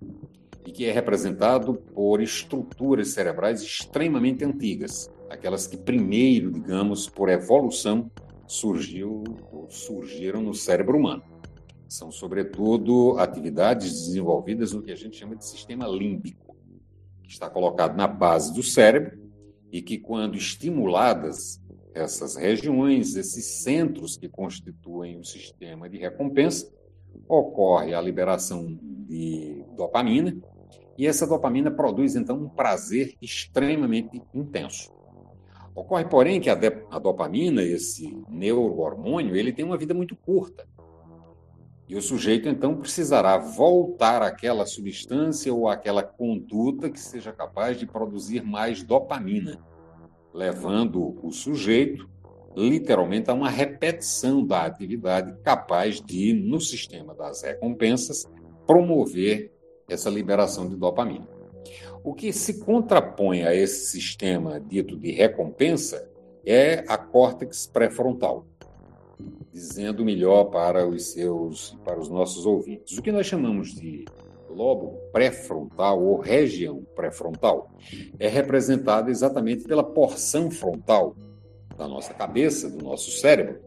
[0.70, 8.12] e que é representado por estruturas cerebrais extremamente antigas, aquelas que primeiro, digamos, por evolução,
[8.46, 9.24] surgiu,
[9.68, 11.24] surgiram no cérebro humano.
[11.88, 16.56] São, sobretudo, atividades desenvolvidas no que a gente chama de sistema límbico,
[17.24, 19.18] que está colocado na base do cérebro
[19.72, 21.60] e que, quando estimuladas,
[21.96, 26.72] essas regiões, esses centros que constituem o sistema de recompensa,
[27.28, 28.78] ocorre a liberação
[29.08, 30.38] de dopamina,
[31.00, 34.92] e essa dopamina produz então um prazer extremamente intenso.
[35.74, 36.60] Ocorre, porém, que a,
[36.92, 40.68] a dopamina, esse neurohormônio, ele tem uma vida muito curta.
[41.88, 47.88] E o sujeito, então, precisará voltar àquela substância ou àquela conduta que seja capaz de
[47.88, 49.58] produzir mais dopamina,
[50.34, 52.10] levando o sujeito,
[52.58, 58.30] literalmente, a uma repetição da atividade capaz de, no sistema das recompensas,
[58.68, 59.58] promover
[59.90, 61.28] essa liberação de dopamina.
[62.04, 66.10] O que se contrapõe a esse sistema dito de recompensa
[66.46, 68.46] é a córtex pré-frontal,
[69.52, 72.98] dizendo melhor para os seus, para os nossos ouvintes.
[72.98, 74.06] O que nós chamamos de
[74.50, 77.70] lobo pré-frontal ou região pré-frontal
[78.18, 81.16] é representado exatamente pela porção frontal
[81.78, 83.60] da nossa cabeça, do nosso cérebro,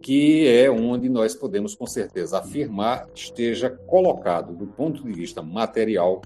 [0.00, 6.22] que é onde nós podemos com certeza afirmar esteja colocado do ponto de vista material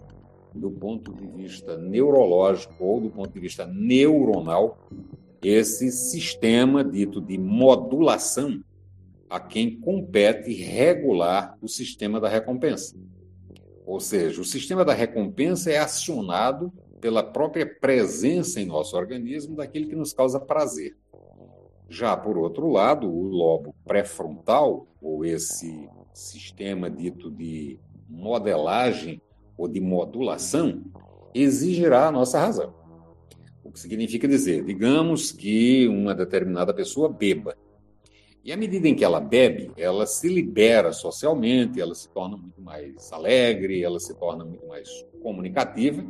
[0.54, 4.78] do ponto de vista neurológico ou do ponto de vista neuronal,
[5.42, 8.62] esse sistema dito de modulação
[9.28, 12.96] a quem compete regular o sistema da recompensa.
[13.84, 19.88] Ou seja, o sistema da recompensa é acionado pela própria presença em nosso organismo daquilo
[19.88, 20.96] que nos causa prazer.
[21.92, 27.78] Já por outro lado, o lobo pré-frontal, ou esse sistema dito de
[28.08, 29.20] modelagem
[29.58, 30.82] ou de modulação
[31.34, 32.72] exigirá a nossa razão.
[33.62, 37.54] O que significa dizer, digamos que uma determinada pessoa beba.
[38.42, 42.62] E à medida em que ela bebe, ela se libera socialmente, ela se torna muito
[42.62, 44.88] mais alegre, ela se torna muito mais
[45.22, 46.02] comunicativa.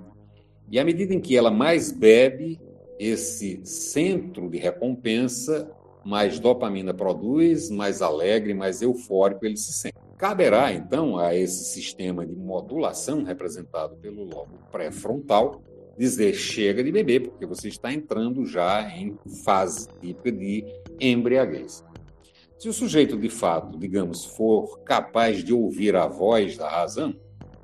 [0.71, 2.61] E à medida em que ela mais bebe,
[3.03, 5.71] esse centro de recompensa,
[6.05, 9.97] mais dopamina produz, mais alegre, mais eufórico ele se sente.
[10.17, 15.61] Caberá, então, a esse sistema de modulação representado pelo lobo pré-frontal
[15.99, 20.65] dizer chega de beber, porque você está entrando já em fase típica de
[21.01, 21.85] embriaguez.
[22.59, 27.15] Se o sujeito, de fato, digamos, for capaz de ouvir a voz da razão,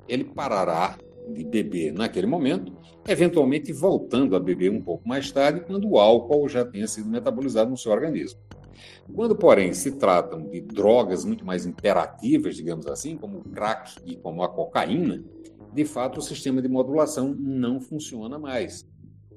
[0.07, 0.97] ele parará
[1.29, 2.73] de beber naquele momento,
[3.11, 7.69] eventualmente voltando a beber um pouco mais tarde, quando o álcool já tenha sido metabolizado
[7.69, 8.39] no seu organismo.
[9.13, 14.15] Quando, porém, se tratam de drogas muito mais imperativas, digamos assim, como o crack e
[14.15, 15.23] como a cocaína,
[15.73, 18.87] de fato o sistema de modulação não funciona mais.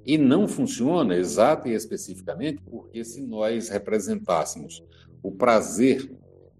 [0.05, 4.85] E não funciona exata e especificamente porque se nós representássemos
[5.23, 6.11] o prazer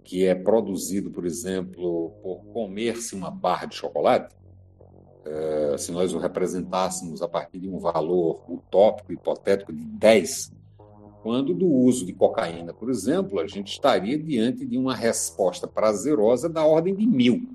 [0.05, 4.35] que é produzido, por exemplo, por comer-se uma barra de chocolate,
[5.25, 10.53] eh, se nós o representássemos a partir de um valor utópico, hipotético de 10,
[11.23, 16.49] quando do uso de cocaína, por exemplo, a gente estaria diante de uma resposta prazerosa
[16.49, 17.49] da ordem de mil.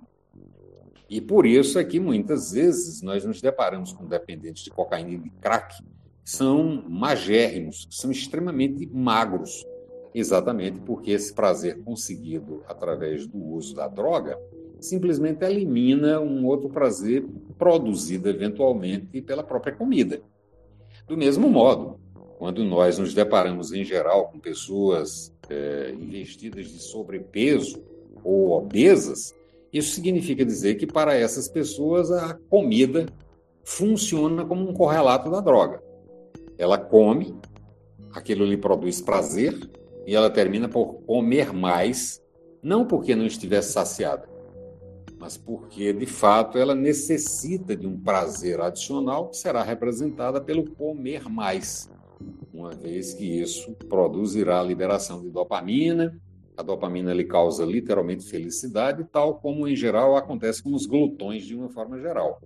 [1.09, 5.17] E por isso é que muitas vezes nós nos deparamos com dependentes de cocaína e
[5.17, 9.65] de crack que são magérrimos, que são extremamente magros,
[10.13, 14.37] exatamente porque esse prazer conseguido através do uso da droga
[14.79, 17.25] simplesmente elimina um outro prazer
[17.57, 20.21] produzido eventualmente pela própria comida.
[21.07, 21.99] Do mesmo modo,
[22.37, 27.81] quando nós nos deparamos, em geral, com pessoas é, investidas de sobrepeso
[28.23, 29.33] ou obesas,
[29.71, 33.05] isso significa dizer que para essas pessoas a comida
[33.63, 35.81] funciona como um correlato da droga.
[36.57, 37.35] Ela come,
[38.13, 39.69] aquilo lhe produz prazer
[40.05, 42.21] e ela termina por comer mais,
[42.61, 44.27] não porque não estivesse saciada,
[45.19, 51.27] mas porque de fato ela necessita de um prazer adicional que será representada pelo comer
[51.29, 51.89] mais
[52.53, 56.19] uma vez que isso produzirá a liberação de dopamina.
[56.55, 61.55] A dopamina lhe causa literalmente felicidade, tal como em geral acontece com os glutões de
[61.55, 62.41] uma forma geral.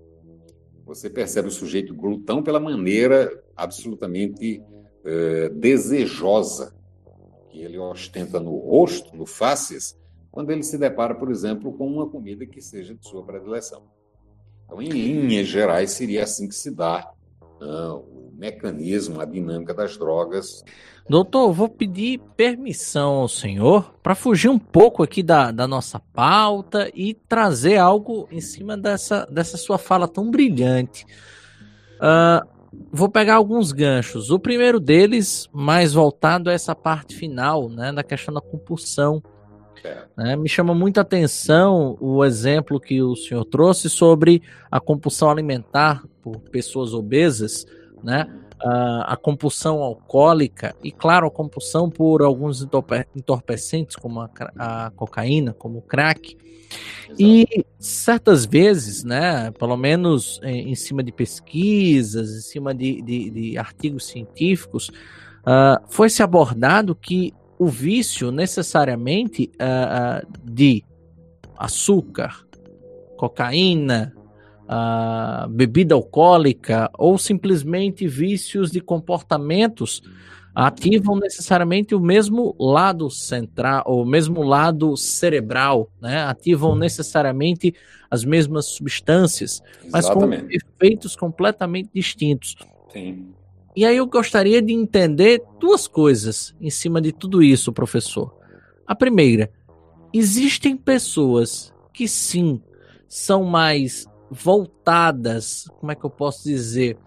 [0.86, 4.62] Você percebe o sujeito glutão pela maneira absolutamente
[5.06, 6.76] eh, desejosa
[7.50, 9.98] que ele ostenta no rosto, no faces,
[10.32, 13.84] quando ele se depara, por exemplo, com uma comida que seja de sua predileção.
[14.65, 17.12] Então, em linhas gerais, seria assim que se dá
[17.62, 20.63] uh, mecanismo, a dinâmica das drogas.
[21.10, 26.89] Doutor, vou pedir permissão ao senhor para fugir um pouco aqui da, da nossa pauta
[26.96, 31.06] e trazer algo em cima dessa, dessa sua fala tão brilhante.
[31.98, 32.48] Uh,
[32.91, 34.30] vou pegar alguns ganchos.
[34.32, 39.22] O primeiro deles, mais voltado a essa parte final, né, da questão da compulsão.
[39.84, 40.04] É.
[40.15, 46.04] Né, me chama muita atenção o exemplo que o senhor trouxe sobre a compulsão alimentar
[46.22, 47.65] por pessoas obesas
[48.04, 48.28] né?
[48.63, 52.63] a compulsão alcoólica e, claro, a compulsão por alguns
[53.15, 56.38] entorpecentes, como a, a cocaína, como o crack.
[57.08, 57.15] Exato.
[57.20, 63.30] E certas vezes, né, pelo menos em, em cima de pesquisas, em cima de, de,
[63.30, 70.84] de artigos científicos, uh, foi se abordado que o vício necessariamente uh, uh, de
[71.56, 72.43] açúcar,
[73.15, 74.15] cocaína,
[74.63, 80.02] uh, bebida alcoólica ou simplesmente vícios de comportamentos
[80.56, 86.24] ativam necessariamente o mesmo lado central, o mesmo lado cerebral, né?
[86.24, 87.76] Ativam necessariamente
[88.10, 90.41] as mesmas substâncias, mas Exatamente.
[90.41, 92.56] com efeitos completamente distintos.
[92.91, 93.36] Sim.
[93.76, 98.36] E aí eu gostaria de entender duas coisas em cima de tudo isso, professor.
[98.86, 99.52] A primeira,
[100.14, 102.62] existem pessoas que sim
[103.08, 106.98] são mais voltadas, como é que eu posso dizer,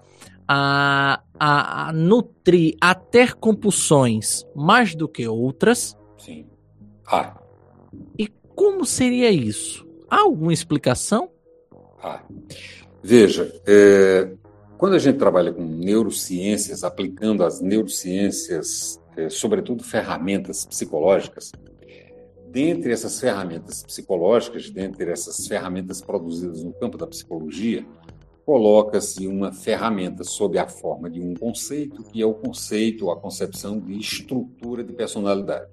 [0.46, 5.96] a, a, a nutrir, a ter compulsões mais do que outras.
[6.18, 6.46] Sim.
[7.07, 7.37] Ah.
[8.18, 9.87] E como seria isso?
[10.09, 11.31] Há alguma explicação?
[12.03, 12.22] Ah.
[13.03, 14.33] Veja, é,
[14.85, 21.53] quando a gente trabalha com neurociências, aplicando as neurociências, é, sobretudo ferramentas psicológicas,
[22.51, 27.83] dentre essas ferramentas psicológicas, dentre essas ferramentas produzidas no campo da psicologia,
[28.44, 33.81] coloca-se uma ferramenta sob a forma de um conceito, que é o conceito, a concepção
[33.81, 35.70] de estrutura de personalidade.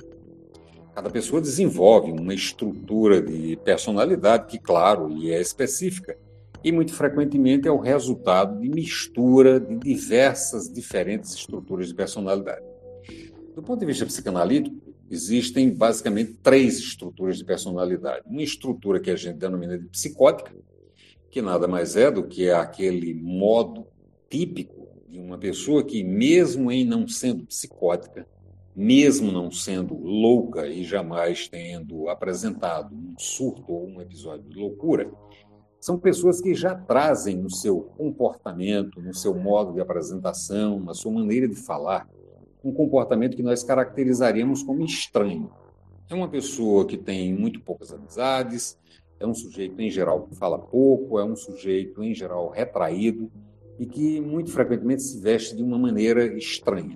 [0.95, 6.17] Cada pessoa desenvolve uma estrutura de personalidade que, claro, lhe é específica
[6.63, 12.65] e muito frequentemente é o resultado de mistura de diversas diferentes estruturas de personalidade.
[13.55, 14.75] Do ponto de vista psicanalítico,
[15.09, 18.23] existem basicamente três estruturas de personalidade.
[18.25, 20.53] Uma estrutura que a gente denomina de psicótica,
[21.29, 23.87] que nada mais é do que aquele modo
[24.29, 28.25] típico de uma pessoa que, mesmo em não sendo psicótica,
[28.73, 35.11] mesmo não sendo louca e jamais tendo apresentado um surto ou um episódio de loucura,
[35.81, 41.11] são pessoas que já trazem no seu comportamento, no seu modo de apresentação, na sua
[41.11, 42.07] maneira de falar,
[42.63, 45.51] um comportamento que nós caracterizaríamos como estranho.
[46.07, 48.77] É uma pessoa que tem muito poucas amizades,
[49.19, 53.31] é um sujeito, em geral, que fala pouco, é um sujeito, em geral, retraído
[53.79, 56.95] e que muito frequentemente se veste de uma maneira estranha.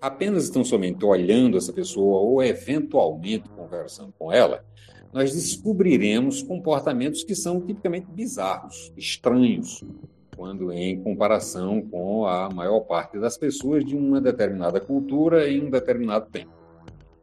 [0.00, 4.64] Apenas tão somente olhando essa pessoa ou eventualmente conversando com ela,
[5.12, 9.84] nós descobriremos comportamentos que são tipicamente bizarros, estranhos,
[10.36, 15.70] quando em comparação com a maior parte das pessoas de uma determinada cultura em um
[15.70, 16.52] determinado tempo.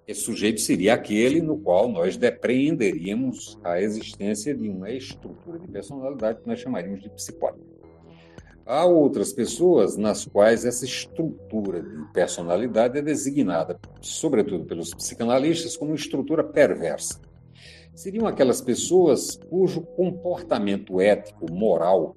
[0.06, 6.42] Esse sujeito seria aquele no qual nós depreenderíamos a existência de uma estrutura de personalidade
[6.42, 7.74] que nós chamaríamos de psicótico.
[8.66, 15.94] Há outras pessoas nas quais essa estrutura de personalidade é designada, sobretudo pelos psicanalistas, como
[15.94, 17.20] estrutura perversa.
[17.96, 22.16] Seriam aquelas pessoas cujo comportamento ético, moral,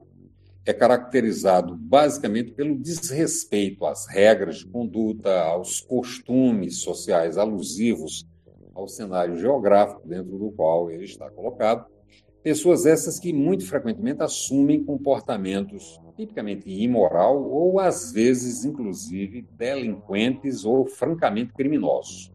[0.64, 8.26] é caracterizado basicamente pelo desrespeito às regras de conduta, aos costumes sociais alusivos
[8.74, 11.86] ao cenário geográfico dentro do qual ele está colocado.
[12.42, 20.86] Pessoas essas que muito frequentemente assumem comportamentos tipicamente imoral ou às vezes inclusive delinquentes ou
[20.86, 22.32] francamente criminosos.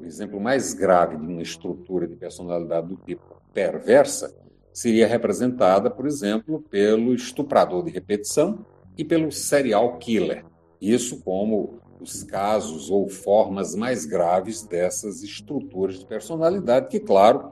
[0.00, 4.34] O exemplo mais grave de uma estrutura de personalidade do tipo perversa
[4.72, 8.64] seria representada, por exemplo, pelo estuprador de repetição
[8.96, 10.44] e pelo serial killer.
[10.80, 17.50] Isso como os casos ou formas mais graves dessas estruturas de personalidade, que, claro,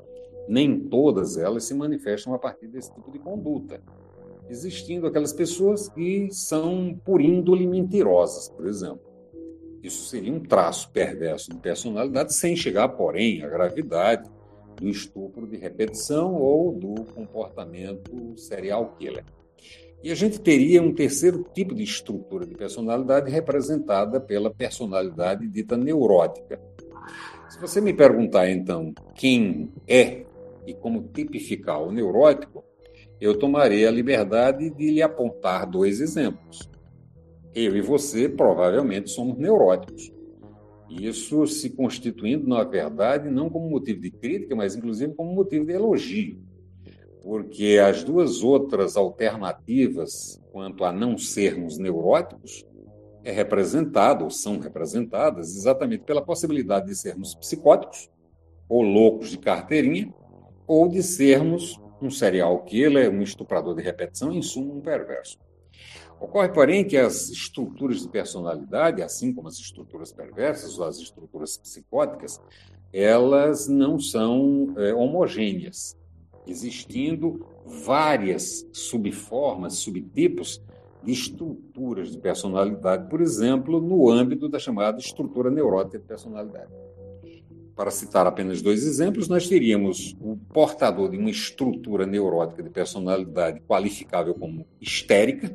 [0.49, 3.81] nem todas elas se manifestam a partir desse tipo de conduta.
[4.49, 9.06] Existindo aquelas pessoas que são por índole mentirosas, por exemplo.
[9.83, 14.29] Isso seria um traço perverso de personalidade, sem chegar, porém, à gravidade
[14.77, 19.25] do estupro de repetição ou do comportamento serial killer.
[20.03, 25.77] E a gente teria um terceiro tipo de estrutura de personalidade representada pela personalidade dita
[25.77, 26.61] neurótica.
[27.49, 30.25] Se você me perguntar, então, quem é
[30.67, 32.65] e como tipificar o neurótico,
[33.21, 36.69] eu tomarei a liberdade de lhe apontar dois exemplos.
[37.57, 40.13] Eu e você provavelmente somos neuróticos.
[40.91, 45.73] Isso se constituindo, na verdade, não como motivo de crítica, mas inclusive como motivo de
[45.73, 46.39] elogio.
[47.23, 52.63] Porque as duas outras alternativas quanto a não sermos neuróticos
[53.25, 58.11] é representado, ou são representadas, exatamente pela possibilidade de sermos psicóticos,
[58.69, 60.13] ou loucos de carteirinha,
[60.67, 65.39] ou de sermos um serial killer, um estuprador de repetição, em suma, um perverso.
[66.21, 71.59] Ocorre, porém, que as estruturas de personalidade, assim como as estruturas perversas ou as estruturas
[71.59, 72.41] psicóticas,
[72.93, 75.97] elas não são é, homogêneas,
[76.47, 80.63] existindo várias subformas, subtipos
[81.03, 86.73] de estruturas de personalidade, por exemplo, no âmbito da chamada estrutura neurótica de personalidade.
[87.77, 93.61] Para citar apenas dois exemplos, nós teríamos o portador de uma estrutura neurótica de personalidade
[93.61, 95.55] qualificável como histérica,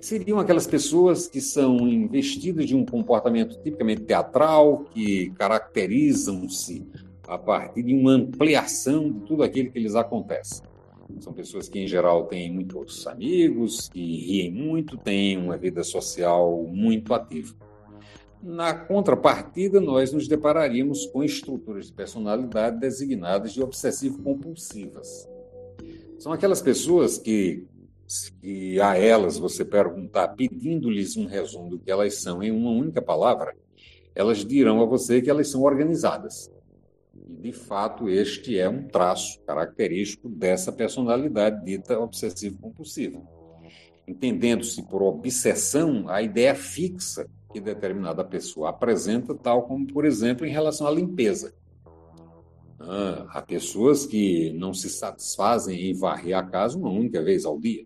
[0.00, 6.86] seriam aquelas pessoas que são investidas de um comportamento tipicamente teatral, que caracterizam-se
[7.28, 10.62] a partir de uma ampliação de tudo aquilo que lhes acontece.
[11.18, 16.64] São pessoas que, em geral, têm muitos amigos, que riem muito, têm uma vida social
[16.64, 17.54] muito ativa.
[18.42, 25.28] Na contrapartida, nós nos depararíamos com estruturas de personalidade designadas de obsessivo-compulsivas.
[26.18, 27.66] São aquelas pessoas que,
[28.10, 33.00] se a elas você perguntar, pedindo-lhes um resumo do que elas são em uma única
[33.00, 33.56] palavra,
[34.16, 36.50] elas dirão a você que elas são organizadas.
[37.14, 43.22] E, de fato, este é um traço característico dessa personalidade dita obsessivo-compulsiva.
[44.08, 50.50] Entendendo-se por obsessão a ideia fixa que determinada pessoa apresenta, tal como, por exemplo, em
[50.50, 51.54] relação à limpeza.
[52.80, 57.56] Ah, há pessoas que não se satisfazem em varrer a casa uma única vez ao
[57.56, 57.84] dia.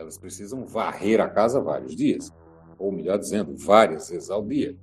[0.00, 2.32] Elas precisam varrer a casa vários dias,
[2.78, 4.74] ou melhor dizendo, várias vezes ao dia.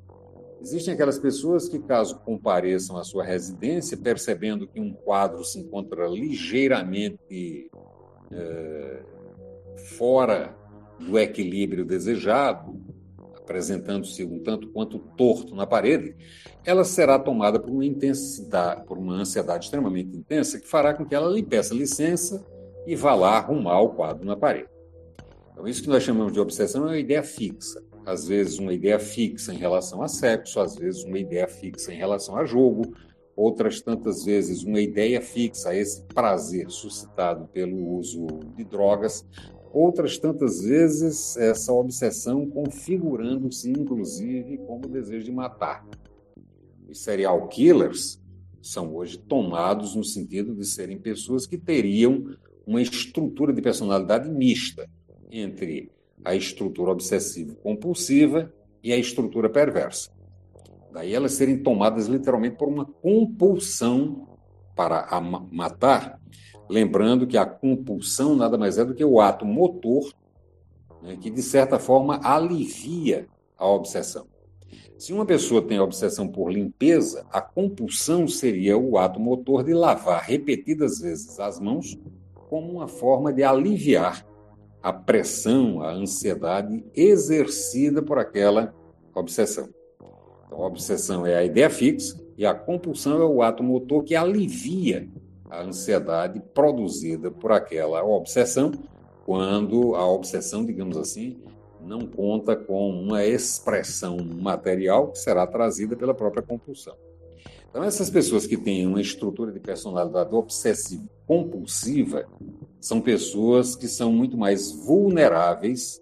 [0.61, 6.07] Existem aquelas pessoas que, caso compareçam à sua residência, percebendo que um quadro se encontra
[6.07, 7.71] ligeiramente
[8.31, 9.03] é,
[9.97, 10.55] fora
[10.99, 12.79] do equilíbrio desejado,
[13.35, 16.15] apresentando-se um tanto quanto torto na parede,
[16.63, 21.15] ela será tomada por uma intensidade, por uma ansiedade extremamente intensa que fará com que
[21.15, 22.45] ela lhe peça licença
[22.85, 24.76] e vá lá arrumar o quadro na parede.
[25.57, 27.83] Então, isso que nós chamamos de obsessão é uma ideia fixa.
[28.05, 31.97] Às vezes, uma ideia fixa em relação a sexo, às vezes, uma ideia fixa em
[31.97, 32.93] relação a jogo,
[33.35, 39.25] outras tantas vezes, uma ideia fixa a esse prazer suscitado pelo uso de drogas,
[39.73, 45.83] outras tantas vezes essa obsessão configurando-se, inclusive, como desejo de matar.
[46.87, 48.21] Os serial killers
[48.61, 52.25] são hoje tomados no sentido de serem pessoas que teriam
[52.63, 54.87] uma estrutura de personalidade mista
[55.31, 55.91] entre
[56.23, 58.53] a estrutura obsessivo-compulsiva
[58.83, 60.09] e a estrutura perversa.
[60.91, 64.27] Daí elas serem tomadas literalmente por uma compulsão
[64.75, 65.07] para
[65.51, 66.19] matar
[66.69, 70.11] Lembrando que a compulsão nada mais é do que o ato motor
[71.01, 74.27] né, que, de certa forma, alivia a obsessão.
[74.97, 80.23] Se uma pessoa tem obsessão por limpeza, a compulsão seria o ato motor de lavar
[80.23, 81.97] repetidas vezes as mãos
[82.49, 84.25] como uma forma de aliviar
[84.81, 88.73] a pressão, a ansiedade exercida por aquela
[89.13, 89.69] obsessão.
[90.45, 94.15] Então, a obsessão é a ideia fixa e a compulsão é o ato motor que
[94.15, 95.09] alivia
[95.49, 98.71] a ansiedade produzida por aquela obsessão,
[99.25, 101.41] quando a obsessão, digamos assim,
[101.81, 106.95] não conta com uma expressão material que será trazida pela própria compulsão.
[107.69, 112.27] Então, essas pessoas que têm uma estrutura de personalidade obsessiva-compulsiva
[112.79, 116.01] são pessoas que são muito mais vulneráveis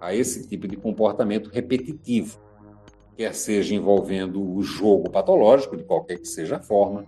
[0.00, 2.38] a esse tipo de comportamento repetitivo,
[3.16, 7.04] quer seja envolvendo o jogo patológico, de qualquer que seja a forma,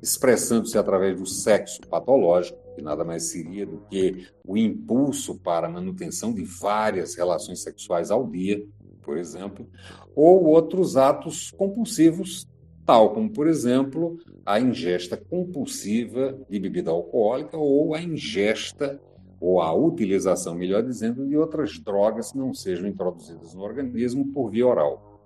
[0.00, 5.70] expressando-se através do sexo patológico, que nada mais seria do que o impulso para a
[5.70, 8.64] manutenção de várias relações sexuais ao dia,
[9.02, 9.68] por exemplo,
[10.14, 12.46] ou outros atos compulsivos,
[12.88, 14.16] tal como, por exemplo,
[14.46, 18.98] a ingesta compulsiva de bebida alcoólica ou a ingesta
[19.38, 24.50] ou a utilização, melhor dizendo, de outras drogas que não sejam introduzidas no organismo por
[24.50, 25.20] via oral,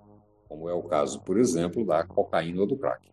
[0.49, 3.07] como é o caso, por exemplo, da cocaína ou do crack.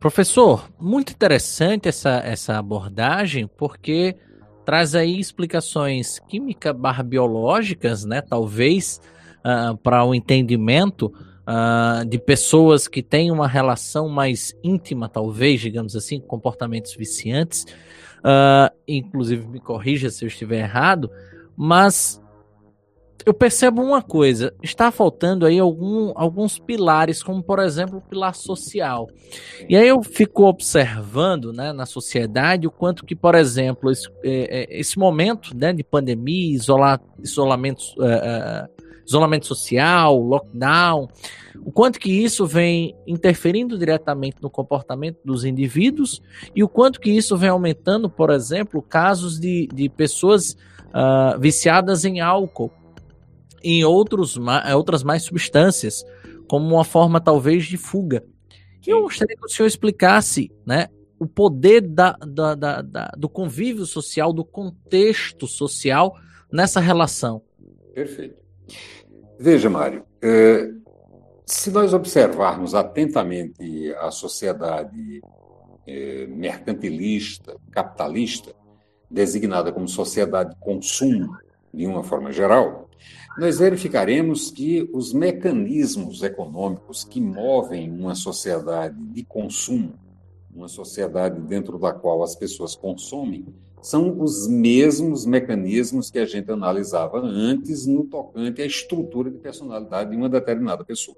[0.00, 4.16] Professor, muito interessante essa, essa abordagem, porque
[4.64, 8.20] traz aí explicações química barra biológicas, né?
[8.20, 9.00] Talvez
[9.38, 11.12] uh, para o entendimento
[11.48, 17.64] uh, de pessoas que têm uma relação mais íntima, talvez, digamos assim, comportamentos viciantes.
[18.18, 21.10] Uh, inclusive, me corrija se eu estiver errado,
[21.56, 22.20] mas
[23.24, 28.34] eu percebo uma coisa: está faltando aí algum, alguns pilares, como por exemplo o pilar
[28.34, 29.08] social.
[29.68, 34.62] E aí eu fico observando né, na sociedade o quanto que, por exemplo, esse, é,
[34.62, 38.68] é, esse momento né, de pandemia, isolar, isolamento, uh,
[39.06, 41.08] isolamento social, lockdown,
[41.64, 46.22] o quanto que isso vem interferindo diretamente no comportamento dos indivíduos
[46.54, 50.56] e o quanto que isso vem aumentando, por exemplo, casos de, de pessoas
[50.88, 52.72] uh, viciadas em álcool
[53.64, 54.38] em outros,
[54.76, 56.04] outras mais substâncias,
[56.46, 58.22] como uma forma talvez de fuga.
[58.86, 60.88] E eu gostaria que o senhor explicasse né,
[61.18, 66.14] o poder da, da, da, da, do convívio social, do contexto social
[66.52, 67.40] nessa relação.
[67.94, 68.43] Perfeito.
[69.38, 70.70] Veja, Mário, é,
[71.46, 75.20] se nós observarmos atentamente a sociedade
[75.86, 78.54] é, mercantilista, capitalista,
[79.10, 81.36] designada como sociedade de consumo,
[81.72, 82.88] de uma forma geral,
[83.36, 89.94] nós verificaremos que os mecanismos econômicos que movem uma sociedade de consumo,
[90.54, 93.46] uma sociedade dentro da qual as pessoas consomem,
[93.84, 100.10] são os mesmos mecanismos que a gente analisava antes no tocante à estrutura de personalidade
[100.10, 101.14] de uma determinada pessoa.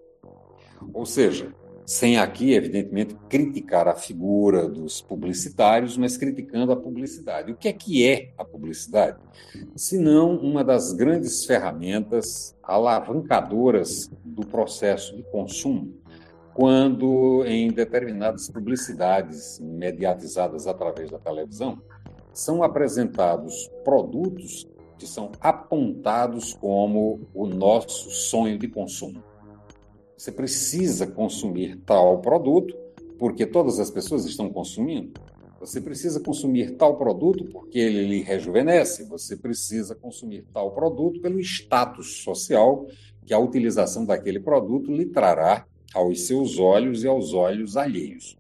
[0.93, 1.55] Ou seja,
[1.87, 7.53] sem aqui, evidentemente, criticar a figura dos publicitários, mas criticando a publicidade.
[7.53, 9.19] O que é que é a publicidade?
[9.77, 15.95] Se não uma das grandes ferramentas alavancadoras do processo de consumo,
[16.53, 21.81] quando em determinadas publicidades mediatizadas através da televisão,
[22.37, 24.69] são apresentados produtos
[24.99, 29.23] que são apontados como o nosso sonho de consumo.
[30.17, 32.77] Você precisa consumir tal produto
[33.19, 35.19] porque todas as pessoas estão consumindo.
[35.59, 39.05] Você precisa consumir tal produto porque ele lhe rejuvenesce.
[39.05, 42.87] Você precisa consumir tal produto pelo status social
[43.25, 48.37] que a utilização daquele produto lhe trará aos seus olhos e aos olhos alheios.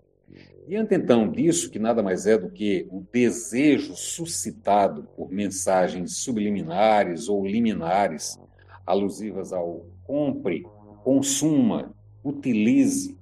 [0.67, 7.29] Diante então disso, que nada mais é do que o desejo suscitado por mensagens subliminares
[7.29, 8.37] ou liminares
[8.85, 10.64] alusivas ao compre
[11.05, 11.95] consuma,
[12.25, 13.17] utilize,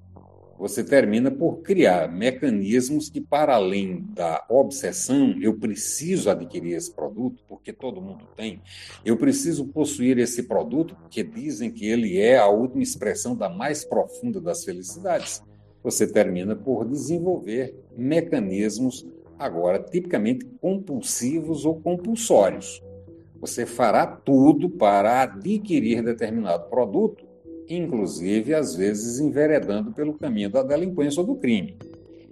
[0.57, 7.43] você termina por criar mecanismos que, para além da obsessão, eu preciso adquirir esse produto,
[7.47, 8.59] porque todo mundo tem,
[9.03, 13.85] eu preciso possuir esse produto, porque dizem que ele é a última expressão da mais
[13.85, 15.43] profunda das felicidades.
[15.85, 19.05] Você termina por desenvolver mecanismos,
[19.39, 22.83] agora tipicamente compulsivos ou compulsórios.
[23.39, 27.23] Você fará tudo para adquirir determinado produto
[27.67, 31.77] inclusive, às vezes, enveredando pelo caminho da delinquência ou do crime.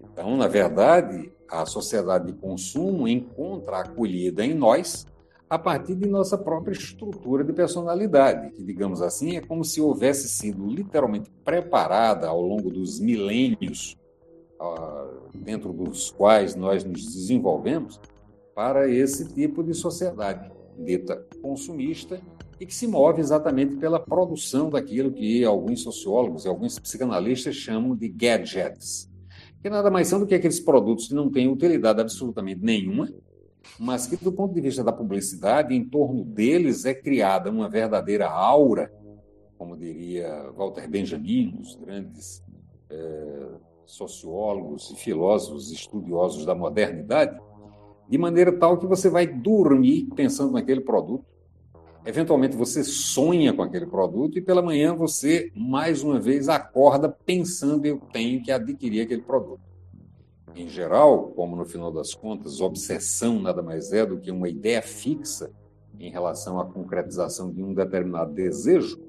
[0.03, 5.07] Então, na verdade, a sociedade de consumo encontra acolhida em nós
[5.53, 10.27] a partir de nossa própria estrutura de personalidade, que, digamos assim, é como se houvesse
[10.27, 13.95] sido literalmente preparada ao longo dos milênios
[14.59, 18.01] uh, dentro dos quais nós nos desenvolvemos
[18.55, 22.19] para esse tipo de sociedade dita consumista
[22.59, 27.95] e que se move exatamente pela produção daquilo que alguns sociólogos e alguns psicanalistas chamam
[27.95, 29.07] de gadgets,
[29.61, 33.07] que nada mais são do que aqueles produtos que não têm utilidade absolutamente nenhuma,
[33.79, 38.29] mas que, do ponto de vista da publicidade, em torno deles é criada uma verdadeira
[38.29, 38.91] aura,
[39.57, 42.43] como diria Walter Benjamin, os grandes
[42.89, 43.47] é,
[43.85, 47.39] sociólogos e filósofos estudiosos da modernidade,
[48.09, 51.33] de maneira tal que você vai dormir pensando naquele produto,
[52.05, 57.85] Eventualmente você sonha com aquele produto e pela manhã você, mais uma vez, acorda pensando
[57.85, 59.61] eu tenho que adquirir aquele produto.
[60.55, 64.81] Em geral, como no final das contas, obsessão nada mais é do que uma ideia
[64.81, 65.51] fixa
[65.99, 68.99] em relação à concretização de um determinado desejo,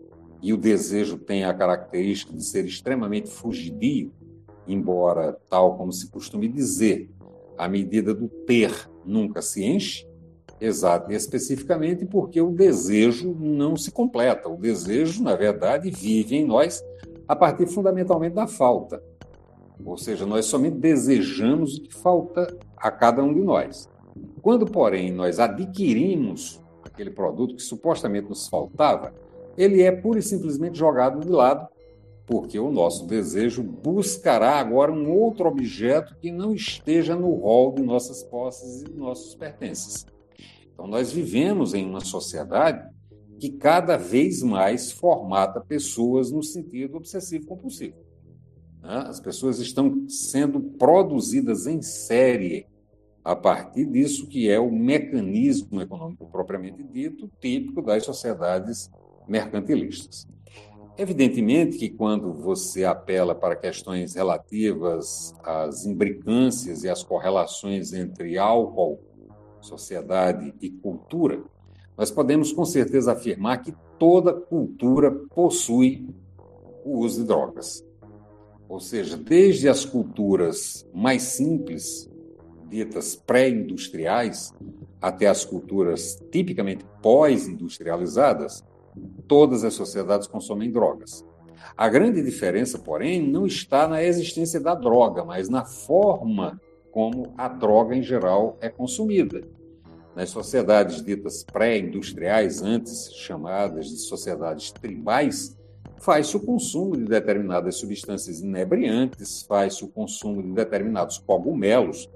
[0.40, 4.12] e o desejo tem a característica de ser extremamente fugidio,
[4.66, 7.10] embora, tal como se costuma dizer,
[7.56, 10.06] a medida do ter nunca se enche,
[10.60, 14.48] Exato, e especificamente porque o desejo não se completa.
[14.48, 16.82] O desejo, na verdade, vive em nós
[17.26, 19.02] a partir fundamentalmente da falta.
[19.84, 23.88] Ou seja, nós somente desejamos o que falta a cada um de nós.
[24.42, 29.12] Quando, porém, nós adquirimos aquele produto que supostamente nos faltava,
[29.56, 31.66] ele é pura e simplesmente jogado de lado,
[32.26, 37.82] porque o nosso desejo buscará agora um outro objeto que não esteja no rol de
[37.82, 40.06] nossas posses e nossos pertences.
[40.72, 42.88] Então, nós vivemos em uma sociedade
[43.38, 48.03] que cada vez mais formata pessoas no sentido obsessivo-compulsivo.
[48.84, 49.04] Né?
[49.08, 52.66] As pessoas estão sendo produzidas em série
[53.24, 58.90] a partir disso que é o mecanismo econômico propriamente dito, típico das sociedades
[59.26, 60.28] mercantilistas.
[60.96, 69.00] Evidentemente que quando você apela para questões relativas às imbricâncias e às correlações entre álcool
[69.60, 71.42] sociedade e cultura,
[71.96, 76.06] nós podemos com certeza afirmar que toda cultura possui
[76.84, 77.82] o uso de drogas.
[78.68, 82.10] Ou seja, desde as culturas mais simples,
[82.68, 84.52] ditas pré-industriais,
[85.00, 88.64] até as culturas tipicamente pós-industrializadas,
[89.26, 91.24] Todas as sociedades consomem drogas.
[91.76, 96.60] A grande diferença, porém, não está na existência da droga, mas na forma
[96.92, 99.42] como a droga em geral é consumida.
[100.14, 105.56] Nas sociedades ditas pré-industriais, antes chamadas de sociedades tribais,
[106.04, 112.10] faz-se o consumo de determinadas substâncias inebriantes, faz-se o consumo de determinados cogumelos,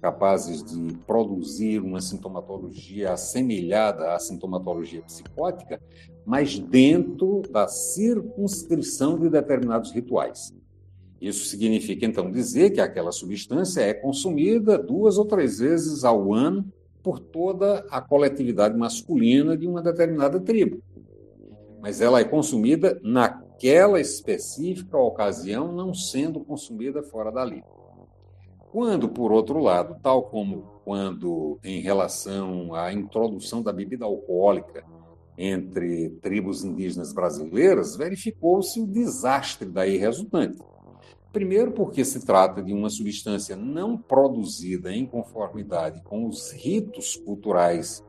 [0.00, 5.78] capazes de produzir uma sintomatologia assemelhada à sintomatologia psicótica,
[6.24, 10.54] mas dentro da circunscrição de determinados rituais.
[11.20, 16.64] Isso significa, então, dizer que aquela substância é consumida duas ou três vezes ao ano
[17.02, 20.82] por toda a coletividade masculina de uma determinada tribo.
[21.84, 27.62] Mas ela é consumida naquela específica ocasião, não sendo consumida fora dali.
[28.72, 34.82] Quando, por outro lado, tal como quando em relação à introdução da bebida alcoólica
[35.36, 40.56] entre tribos indígenas brasileiras, verificou-se o desastre daí resultante.
[41.34, 48.02] Primeiro, porque se trata de uma substância não produzida em conformidade com os ritos culturais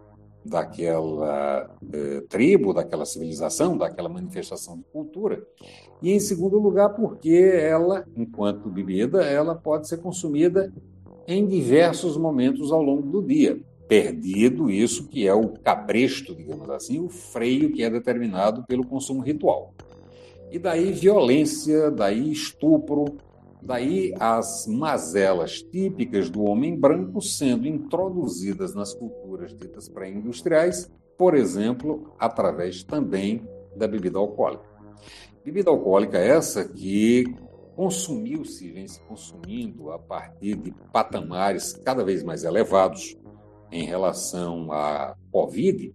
[0.45, 5.43] daquela eh, tribo, daquela civilização, daquela manifestação de cultura.
[6.01, 10.71] E, em segundo lugar, porque ela, enquanto bebida, ela pode ser consumida
[11.27, 13.59] em diversos momentos ao longo do dia.
[13.87, 19.21] Perdido isso que é o cabresto, digamos assim, o freio que é determinado pelo consumo
[19.21, 19.73] ritual.
[20.51, 23.17] E daí violência, daí estupro,
[23.65, 30.87] Daí as mazelas típicas do homem branco sendo introduzidas nas culturas ditas pré-industriais,
[31.17, 33.43] por exemplo, através também
[33.75, 34.63] da bebida alcoólica.
[35.43, 37.25] Bebida alcoólica essa que
[37.75, 43.17] consumiu-se, vem se consumindo a partir de patamares cada vez mais elevados
[43.71, 45.91] em relação à Covid,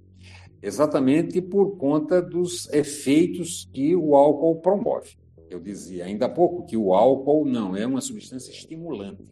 [0.60, 5.19] exatamente por conta dos efeitos que o álcool promove.
[5.50, 9.26] Eu dizia ainda há pouco que o álcool não é uma substância estimulante.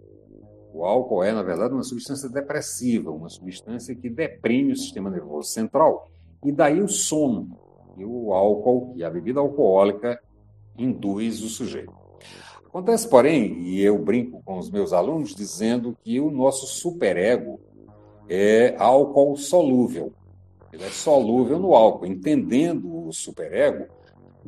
[0.74, 5.48] O álcool é, na verdade, uma substância depressiva, uma substância que deprime o sistema nervoso
[5.48, 6.10] central.
[6.44, 7.56] E daí o sono.
[7.96, 10.20] E o álcool e a bebida alcoólica
[10.76, 11.92] induz o sujeito.
[12.66, 17.58] Acontece, porém, e eu brinco com os meus alunos dizendo que o nosso superego
[18.28, 20.12] é álcool solúvel.
[20.72, 22.06] Ele é solúvel no álcool.
[22.06, 23.86] Entendendo o superego,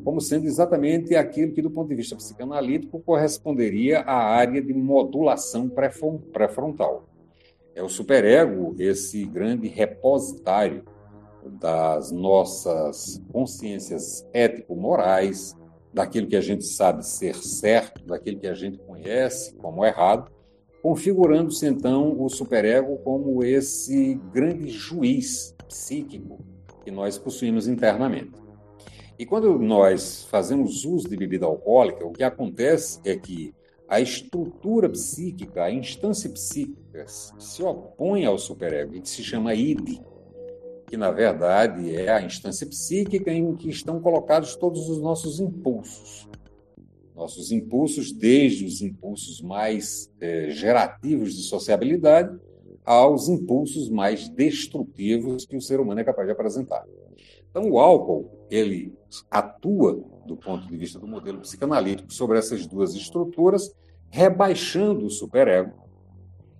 [0.03, 5.69] como sendo exatamente aquilo que, do ponto de vista psicanalítico, corresponderia à área de modulação
[5.69, 7.07] pré-frontal.
[7.73, 10.83] É o superego, esse grande repositário
[11.59, 15.55] das nossas consciências ético-morais,
[15.93, 20.31] daquilo que a gente sabe ser certo, daquilo que a gente conhece como errado,
[20.81, 26.39] configurando-se então o superego como esse grande juiz psíquico
[26.83, 28.40] que nós possuímos internamente.
[29.21, 33.53] E quando nós fazemos uso de bebida alcoólica, o que acontece é que
[33.87, 40.01] a estrutura psíquica, a instância psíquica, se opõe ao superego, que se chama id,
[40.87, 46.27] que na verdade é a instância psíquica em que estão colocados todos os nossos impulsos.
[47.15, 52.39] Nossos impulsos, desde os impulsos mais é, gerativos de sociabilidade
[52.83, 56.83] aos impulsos mais destrutivos que o ser humano é capaz de apresentar.
[57.51, 58.97] Então, o álcool, ele
[59.29, 63.75] atua, do ponto de vista do modelo psicanalítico, sobre essas duas estruturas,
[64.09, 65.73] rebaixando o superego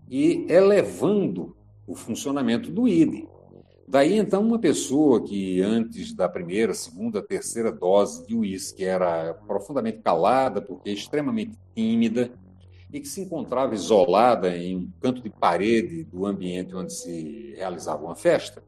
[0.09, 1.55] e elevando
[1.87, 3.25] o funcionamento do id.
[3.87, 9.99] Daí, então, uma pessoa que antes da primeira, segunda, terceira dose de uísque era profundamente
[9.99, 12.31] calada, porque extremamente tímida,
[12.91, 18.03] e que se encontrava isolada em um canto de parede do ambiente onde se realizava
[18.03, 18.61] uma festa,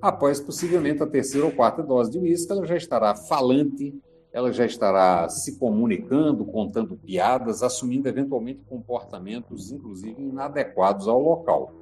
[0.00, 3.94] após possivelmente a terceira ou quarta dose de uísque, ela já estará falante,
[4.32, 11.72] ela já estará se comunicando, contando piadas, assumindo eventualmente comportamentos, inclusive inadequados ao local.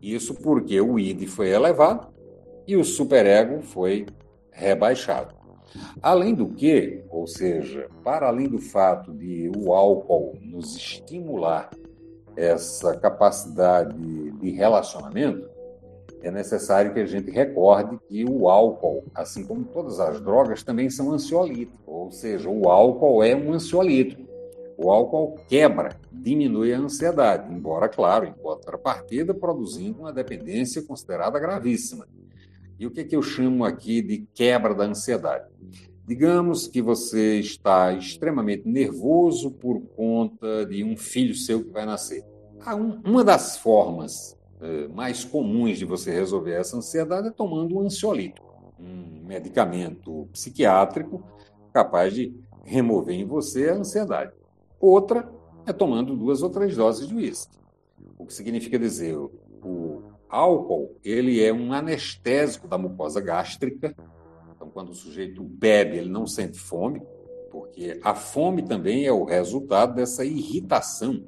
[0.00, 2.08] Isso porque o id foi elevado
[2.66, 4.06] e o superego foi
[4.50, 5.34] rebaixado.
[6.02, 11.70] Além do que, ou seja, para além do fato de o álcool nos estimular
[12.36, 13.96] essa capacidade
[14.32, 15.48] de relacionamento,
[16.22, 20.90] é necessário que a gente recorde que o álcool, assim como todas as drogas, também
[20.90, 24.26] são ansiolíticos, ou seja, o álcool é um ansiolítico.
[24.76, 32.06] O álcool quebra, diminui a ansiedade, embora, claro, em contrapartida, produzindo uma dependência considerada gravíssima.
[32.78, 35.46] E o que, é que eu chamo aqui de quebra da ansiedade?
[36.06, 42.24] Digamos que você está extremamente nervoso por conta de um filho seu que vai nascer.
[43.04, 44.37] Uma das formas
[44.94, 48.46] mais comuns de você resolver essa ansiedade é tomando um ansiolítico.
[48.78, 51.22] um medicamento psiquiátrico
[51.72, 52.34] capaz de
[52.64, 54.32] remover em você a ansiedade.
[54.80, 55.30] Outra
[55.66, 57.58] é tomando duas ou três doses de uísque.
[58.16, 63.94] O que significa dizer, o álcool ele é um anestésico da mucosa gástrica.
[64.54, 67.02] Então, quando o sujeito bebe, ele não sente fome,
[67.50, 71.24] porque a fome também é o resultado dessa irritação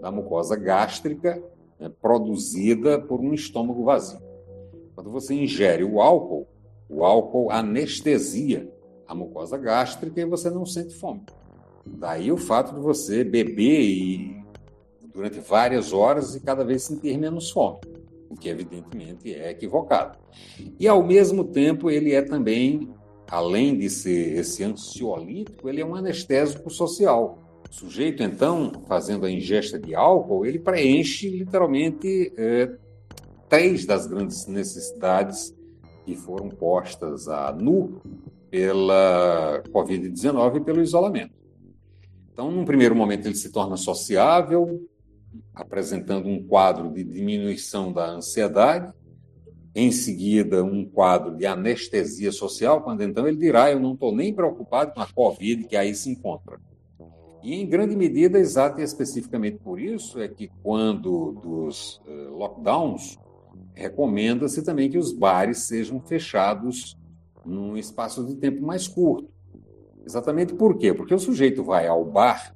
[0.00, 1.42] da mucosa gástrica
[1.78, 4.20] né, produzida por um estômago vazio.
[4.94, 6.46] Quando você ingere o álcool,
[6.88, 8.68] o álcool anestesia
[9.08, 11.22] a mucosa gástrica e você não sente fome.
[11.86, 14.44] Daí o fato de você beber e,
[15.14, 17.78] durante várias horas e cada vez sentir menos fome,
[18.28, 20.18] o que evidentemente é equivocado.
[20.78, 22.92] E ao mesmo tempo ele é também,
[23.26, 27.38] além de ser esse ansiolítico, ele é um anestésico social.
[27.70, 32.70] O sujeito, então, fazendo a ingesta de álcool, ele preenche literalmente é,
[33.48, 35.54] três das grandes necessidades
[36.04, 38.00] que foram postas a nu
[38.50, 41.34] pela Covid-19 e pelo isolamento.
[42.32, 44.88] Então, num primeiro momento, ele se torna sociável,
[45.54, 48.92] apresentando um quadro de diminuição da ansiedade,
[49.74, 54.32] em seguida, um quadro de anestesia social, quando então ele dirá: Eu não estou nem
[54.32, 56.58] preocupado com a Covid que aí se encontra.
[57.42, 63.18] E, em grande medida, exato e especificamente por isso, é que quando dos uh, lockdowns,
[63.74, 66.96] recomenda-se também que os bares sejam fechados
[67.44, 69.28] num espaço de tempo mais curto.
[70.04, 70.92] Exatamente por quê?
[70.92, 72.54] Porque o sujeito vai ao bar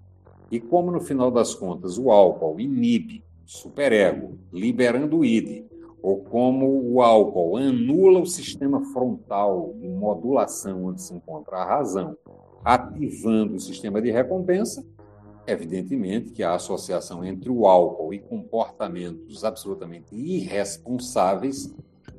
[0.51, 5.65] e, como no final das contas o álcool inibe superego, liberando o id,
[6.03, 12.17] ou como o álcool anula o sistema frontal de modulação onde se encontra a razão,
[12.65, 14.85] ativando o sistema de recompensa,
[15.47, 21.75] evidentemente que a associação entre o álcool e comportamentos absolutamente irresponsáveis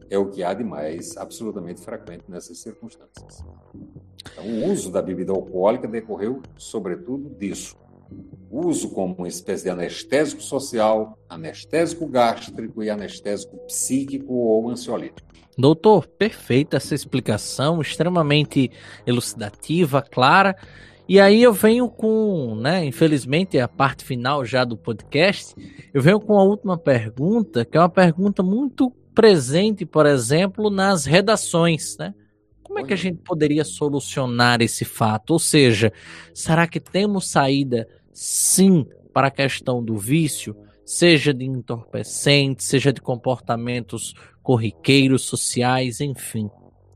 [0.10, 3.44] é o que há de mais absolutamente frequente nessas circunstâncias.
[4.32, 7.78] Então, o uso da bebida alcoólica decorreu, sobretudo, disso.
[8.56, 15.28] Uso como uma espécie de anestésico social, anestésico gástrico e anestésico psíquico ou ansiolítico.
[15.58, 18.70] Doutor, perfeita essa explicação, extremamente
[19.08, 20.56] elucidativa, clara.
[21.10, 25.56] E aí eu venho com, né, infelizmente, a parte final já do podcast,
[25.92, 31.06] eu venho com a última pergunta, que é uma pergunta muito presente, por exemplo, nas
[31.06, 32.14] redações, né?
[32.62, 35.32] Como é que a gente poderia solucionar esse fato?
[35.32, 35.92] Ou seja,
[36.36, 40.56] será que temos saída sim para a questão do vício,
[40.86, 46.50] seja de entorpecentes, seja de comportamentos corriqueiros, sociais, enfim?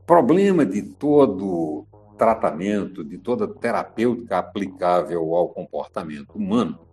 [0.06, 6.87] Problema de todo tratamento, de toda terapêutica aplicável ao comportamento humano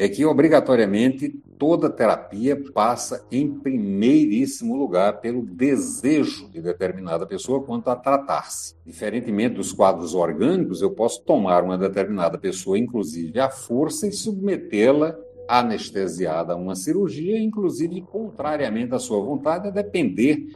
[0.00, 1.28] é que, obrigatoriamente,
[1.58, 8.74] toda terapia passa, em primeiríssimo lugar, pelo desejo de determinada pessoa quanto a tratar-se.
[8.82, 15.14] Diferentemente dos quadros orgânicos, eu posso tomar uma determinada pessoa, inclusive à força, e submetê-la
[15.46, 20.46] anestesiada a uma cirurgia, inclusive contrariamente à sua vontade, a depender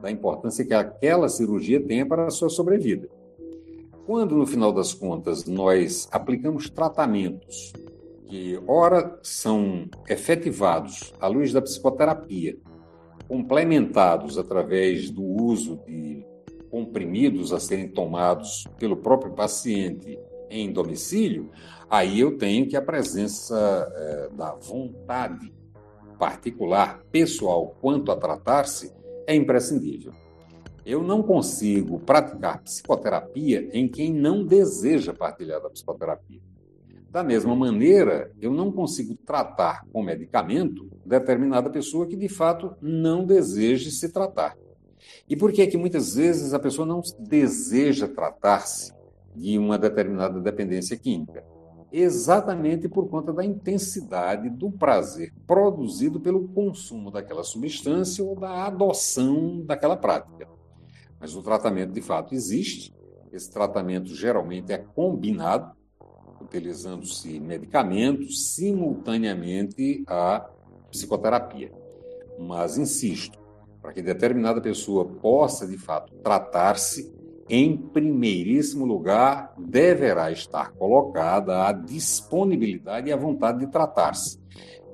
[0.00, 3.08] da importância que aquela cirurgia tenha para a sua sobrevida.
[4.06, 7.72] Quando, no final das contas, nós aplicamos tratamentos
[8.32, 12.56] que, ora, são efetivados à luz da psicoterapia,
[13.28, 16.24] complementados através do uso de
[16.70, 20.18] comprimidos a serem tomados pelo próprio paciente
[20.48, 21.50] em domicílio,
[21.90, 25.52] aí eu tenho que a presença é, da vontade
[26.18, 28.94] particular, pessoal, quanto a tratar-se,
[29.26, 30.14] é imprescindível.
[30.86, 36.40] Eu não consigo praticar psicoterapia em quem não deseja partilhar da psicoterapia.
[37.12, 43.22] Da mesma maneira, eu não consigo tratar com medicamento determinada pessoa que de fato não
[43.22, 44.56] deseje se tratar.
[45.28, 48.94] E por que é que muitas vezes a pessoa não deseja tratar-se
[49.36, 51.44] de uma determinada dependência química?
[51.92, 59.60] Exatamente por conta da intensidade do prazer produzido pelo consumo daquela substância ou da adoção
[59.66, 60.48] daquela prática.
[61.20, 62.90] Mas o tratamento de fato existe,
[63.30, 65.76] esse tratamento geralmente é combinado
[66.52, 70.46] utilizando-se medicamentos simultaneamente à
[70.90, 71.72] psicoterapia.
[72.38, 73.38] Mas, insisto,
[73.80, 77.10] para que determinada pessoa possa, de fato, tratar-se,
[77.48, 84.38] em primeiríssimo lugar, deverá estar colocada a disponibilidade e a vontade de tratar-se.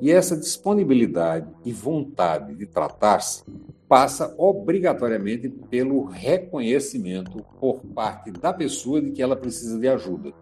[0.01, 3.45] E essa disponibilidade e vontade de tratar-se
[3.89, 10.33] passa obrigatoriamente pelo reconhecimento por parte da pessoa de que ela precisa de ajuda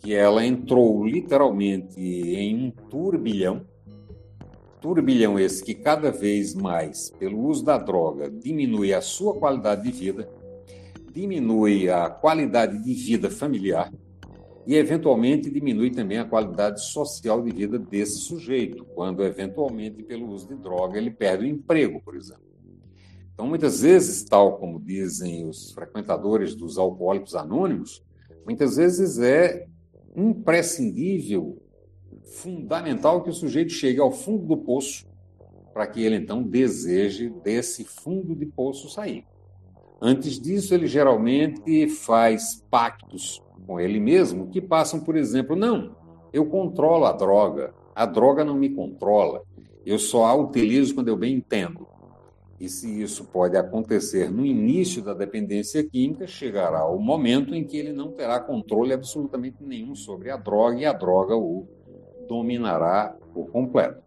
[0.00, 3.66] que ela entrou literalmente em um turbilhão
[4.80, 9.90] turbilhão esse que cada vez mais, pelo uso da droga, diminui a sua qualidade de
[9.92, 10.28] vida,
[11.12, 13.92] diminui a qualidade de vida familiar
[14.66, 20.48] e, eventualmente, diminui também a qualidade social de vida desse sujeito, quando, eventualmente, pelo uso
[20.48, 22.42] de droga, ele perde o emprego, por exemplo.
[23.34, 28.02] Então, muitas vezes, tal como dizem os frequentadores dos alcoólicos anônimos,
[28.44, 29.66] muitas vezes é
[30.14, 31.58] imprescindível,
[32.42, 35.06] fundamental que o sujeito chegue ao fundo do poço
[35.72, 39.24] para que ele então deseje desse fundo de poço sair.
[40.00, 45.94] Antes disso, ele geralmente faz pactos com ele mesmo que passam, por exemplo, não,
[46.32, 49.42] eu controlo a droga, a droga não me controla,
[49.84, 51.86] eu só a utilizo quando eu bem entendo.
[52.60, 57.78] E se isso pode acontecer no início da dependência química, chegará o momento em que
[57.78, 61.66] ele não terá controle absolutamente nenhum sobre a droga e a droga o
[62.28, 64.02] dominará por completo.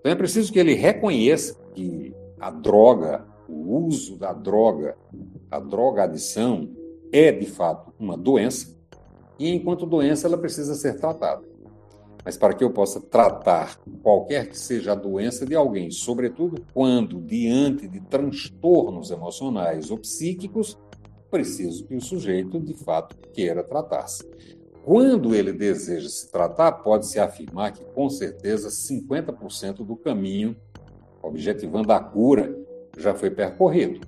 [0.00, 4.98] Então é preciso que ele reconheça que a droga, o uso da droga,
[5.48, 6.68] a droga-adição
[7.12, 8.76] é de fato uma doença
[9.38, 11.44] e enquanto doença ela precisa ser tratada.
[12.24, 17.20] Mas para que eu possa tratar qualquer que seja a doença de alguém, sobretudo quando
[17.20, 20.78] diante de transtornos emocionais ou psíquicos,
[21.30, 24.24] preciso que o sujeito de fato queira tratar-se.
[24.84, 30.56] Quando ele deseja se tratar, pode-se afirmar que, com certeza, 50% do caminho,
[31.22, 32.54] objetivando a cura,
[32.96, 34.06] já foi percorrido.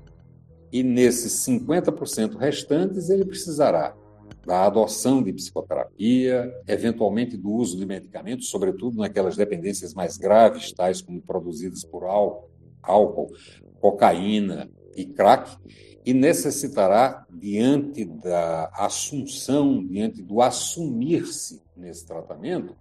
[0.70, 3.96] E nesses 50% restantes, ele precisará
[4.46, 11.02] da adoção de psicoterapia, eventualmente do uso de medicamentos, sobretudo naquelas dependências mais graves, tais
[11.02, 12.48] como produzidas por álcool,
[12.80, 13.32] álcool
[13.80, 15.58] cocaína e crack,
[16.04, 22.76] e necessitará, diante da assunção, diante do assumir-se nesse tratamento,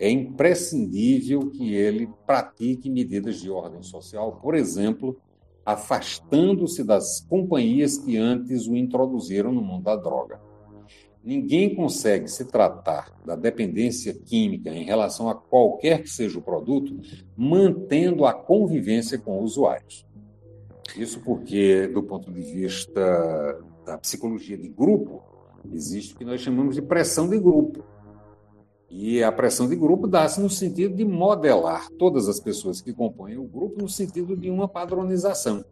[0.00, 5.16] é imprescindível que ele pratique medidas de ordem social, por exemplo,
[5.64, 10.40] afastando-se das companhias que antes o introduziram no mundo da droga.
[11.24, 17.00] Ninguém consegue se tratar da dependência química em relação a qualquer que seja o produto,
[17.34, 20.04] mantendo a convivência com usuários.
[20.94, 25.22] Isso porque, do ponto de vista da psicologia de grupo,
[25.72, 27.82] existe o que nós chamamos de pressão de grupo.
[28.90, 33.38] E a pressão de grupo dá-se no sentido de modelar todas as pessoas que compõem
[33.38, 35.64] o grupo no sentido de uma padronização.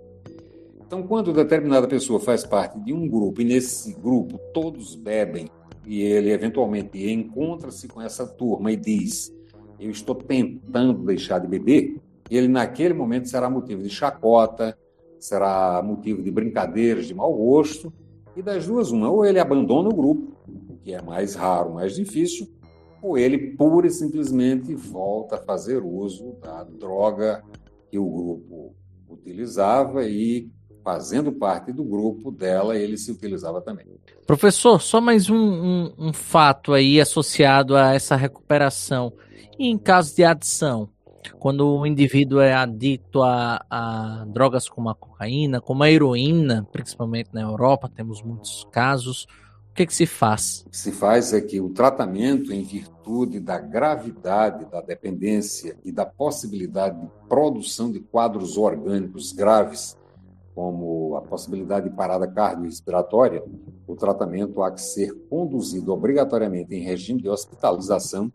[0.93, 5.49] Então, quando determinada pessoa faz parte de um grupo e nesse grupo todos bebem
[5.87, 9.35] e ele eventualmente encontra-se com essa turma e diz:
[9.81, 11.99] Eu estou tentando deixar de beber,
[12.31, 14.77] ele naquele momento será motivo de chacota,
[15.19, 17.91] será motivo de brincadeiras de mau gosto,
[18.37, 21.95] e das duas, uma, ou ele abandona o grupo, o que é mais raro, mais
[21.95, 22.53] difícil,
[23.01, 27.43] ou ele pura e simplesmente volta a fazer uso da droga
[27.91, 28.75] que o grupo
[29.09, 30.51] utilizava e
[30.83, 33.87] fazendo parte do grupo dela, ele se utilizava também.
[34.27, 39.13] Professor, só mais um, um, um fato aí associado a essa recuperação.
[39.59, 40.89] E em caso de adição,
[41.39, 47.31] quando o indivíduo é adicto a, a, drogas como a cocaína, como a heroína, principalmente
[47.33, 49.27] na Europa, temos muitos casos.
[49.71, 50.65] O que, que se faz?
[50.67, 55.91] O que se faz é que o tratamento, em virtude da gravidade da dependência e
[55.91, 59.97] da possibilidade de produção de quadros orgânicos graves
[60.55, 63.43] como a possibilidade de parada cardiorrespiratória,
[63.87, 68.31] o tratamento há que ser conduzido obrigatoriamente em regime de hospitalização,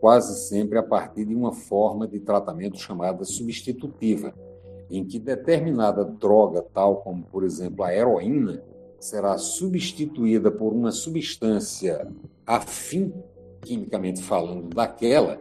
[0.00, 4.34] quase sempre a partir de uma forma de tratamento chamada substitutiva,
[4.90, 8.62] em que determinada droga, tal como, por exemplo, a heroína,
[8.98, 12.06] será substituída por uma substância
[12.46, 13.12] afim,
[13.62, 15.40] quimicamente falando, daquela,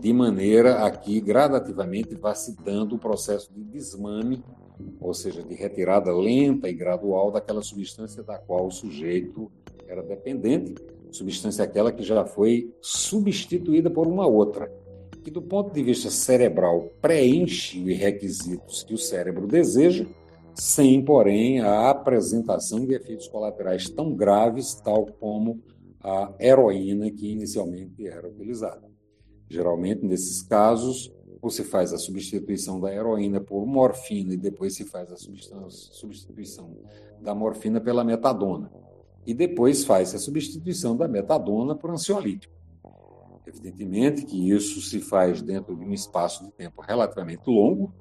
[0.00, 4.42] de maneira a que gradativamente vá se dando o processo de desmame
[5.00, 9.50] ou seja, de retirada lenta e gradual daquela substância da qual o sujeito
[9.86, 10.74] era dependente,
[11.10, 14.70] substância aquela que já foi substituída por uma outra,
[15.22, 20.06] que do ponto de vista cerebral preenche os requisitos que o cérebro deseja,
[20.54, 25.62] sem, porém, a apresentação de efeitos colaterais tão graves, tal como
[26.02, 28.88] a heroína que inicialmente era utilizada.
[29.48, 34.84] Geralmente, nesses casos, ou se faz a substituição da heroína por morfina e depois se
[34.84, 36.76] faz a substituição
[37.20, 38.70] da morfina pela metadona.
[39.26, 42.54] E depois faz a substituição da metadona por ansiolítico.
[43.46, 47.94] Evidentemente que isso se faz dentro de um espaço de tempo relativamente longo,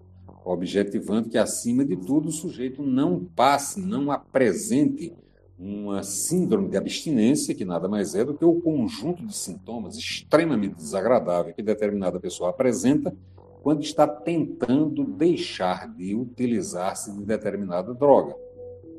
[0.44, 5.14] objetivando que, acima de tudo, o sujeito não passe, não apresente
[5.58, 10.76] uma síndrome de abstinência, que nada mais é do que o conjunto de sintomas extremamente
[10.76, 13.16] desagradáveis que determinada pessoa apresenta
[13.64, 18.36] quando está tentando deixar de utilizar-se de determinada droga,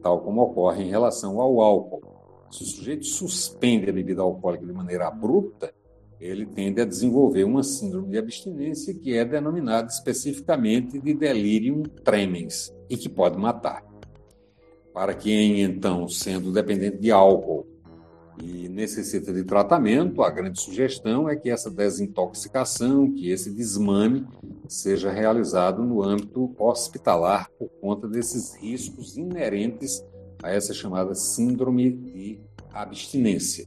[0.03, 2.03] tal como ocorre em relação ao álcool.
[2.51, 5.73] Se o sujeito suspende a bebida alcoólica de maneira abrupta,
[6.19, 12.75] ele tende a desenvolver uma síndrome de abstinência que é denominada especificamente de delirium tremens
[12.89, 13.86] e que pode matar.
[14.97, 17.67] Para quem, então, sendo dependente de álcool
[18.43, 24.27] e necessita de tratamento, a grande sugestão é que essa desintoxicação, que esse desmame,
[24.67, 30.03] seja realizado no âmbito hospitalar por conta desses riscos inerentes
[30.43, 32.41] a essa chamada síndrome de
[32.73, 33.67] abstinência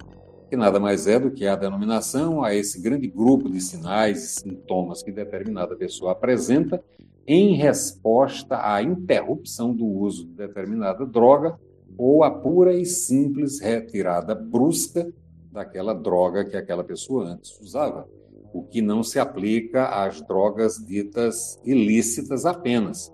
[0.50, 4.28] que nada mais é do que a denominação a esse grande grupo de sinais e
[4.42, 6.84] sintomas que determinada pessoa apresenta
[7.32, 11.60] em resposta à interrupção do uso de determinada droga
[11.96, 15.08] ou a pura e simples retirada brusca
[15.52, 18.10] daquela droga que aquela pessoa antes usava,
[18.52, 23.14] o que não se aplica às drogas ditas ilícitas apenas,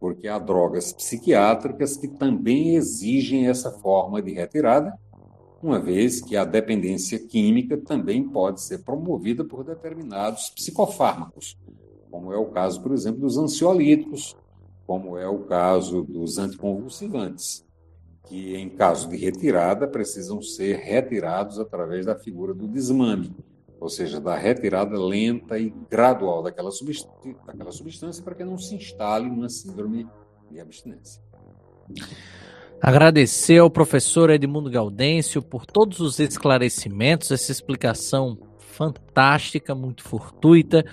[0.00, 4.92] porque há drogas psiquiátricas que também exigem essa forma de retirada
[5.62, 11.56] uma vez que a dependência química também pode ser promovida por determinados psicofármacos,
[12.12, 14.36] como é o caso, por exemplo, dos ansiolíticos,
[14.86, 17.64] como é o caso dos anticonvulsivantes,
[18.28, 23.34] que em caso de retirada precisam ser retirados através da figura do desmame,
[23.80, 28.74] ou seja, da retirada lenta e gradual daquela substância, daquela substância para que não se
[28.74, 30.06] instale uma síndrome
[30.50, 31.22] de abstinência.
[32.78, 40.84] Agradecer ao professor Edmundo Gaudêncio por todos os esclarecimentos, essa explicação fantástica, muito fortuita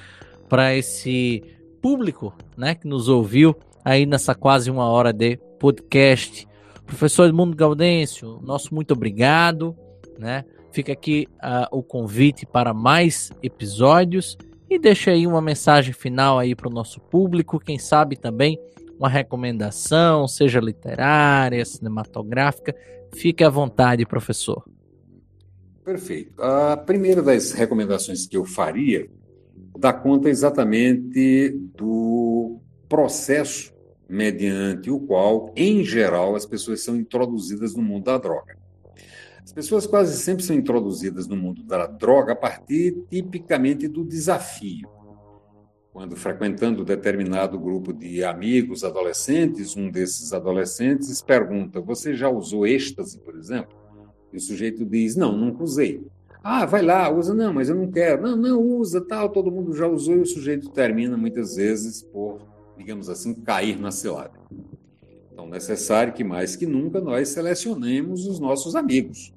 [0.50, 1.44] para esse
[1.82, 6.48] público, né, que nos ouviu aí nessa quase uma hora de podcast.
[6.86, 9.76] Professor Edmundo Gaudêncio, nosso muito obrigado,
[10.18, 10.44] né?
[10.72, 14.38] Fica aqui uh, o convite para mais episódios
[14.70, 18.60] e deixa aí uma mensagem final aí para o nosso público, quem sabe também
[19.00, 22.76] uma recomendação, seja literária, cinematográfica,
[23.16, 24.64] fique à vontade, professor.
[25.84, 26.40] Perfeito.
[26.42, 29.10] A primeira das recomendações que eu faria
[29.80, 33.74] dá conta exatamente do processo
[34.08, 38.58] mediante o qual, em geral, as pessoas são introduzidas no mundo da droga.
[39.44, 44.90] As pessoas quase sempre são introduzidas no mundo da droga a partir, tipicamente, do desafio
[46.00, 53.20] quando frequentando determinado grupo de amigos adolescentes, um desses adolescentes pergunta: Você já usou êxtase,
[53.20, 53.78] por exemplo?
[54.32, 56.02] E o sujeito diz: Não, nunca usei.
[56.44, 57.34] Ah, vai lá, usa.
[57.34, 58.22] Não, mas eu não quero.
[58.22, 59.30] Não, não, usa, tal.
[59.30, 62.40] Todo mundo já usou e o sujeito termina muitas vezes por,
[62.78, 64.40] digamos assim, cair na cilada.
[65.32, 69.34] Então, necessário que mais que nunca nós selecionemos os nossos amigos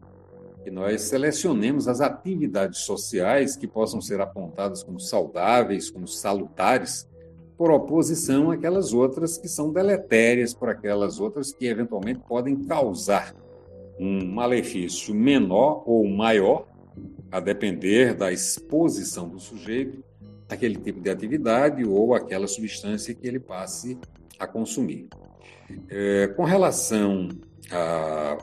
[0.63, 7.09] que nós selecionemos as atividades sociais que possam ser apontadas como saudáveis, como salutares,
[7.57, 13.35] por oposição àquelas outras que são deletérias, por aquelas outras que eventualmente podem causar
[13.99, 16.67] um malefício menor ou maior,
[17.33, 20.05] a depender da exposição do sujeito
[20.49, 23.99] àquele tipo de atividade ou àquela substância que ele passe
[24.39, 25.09] a consumir.
[25.89, 27.31] É, com relação
[27.71, 28.37] a,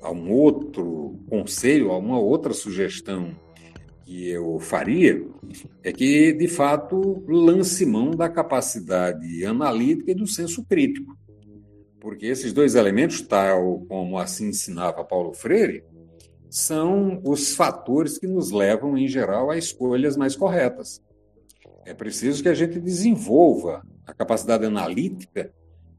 [0.00, 3.36] a um outro conselho, a uma outra sugestão
[4.06, 5.22] que eu faria,
[5.82, 11.16] é que, de fato, lance mão da capacidade analítica e do senso crítico.
[12.00, 15.84] Porque esses dois elementos, tal como assim ensinava Paulo Freire,
[16.54, 21.02] são os fatores que nos levam, em geral, a escolhas mais corretas.
[21.86, 25.50] É preciso que a gente desenvolva a capacidade analítica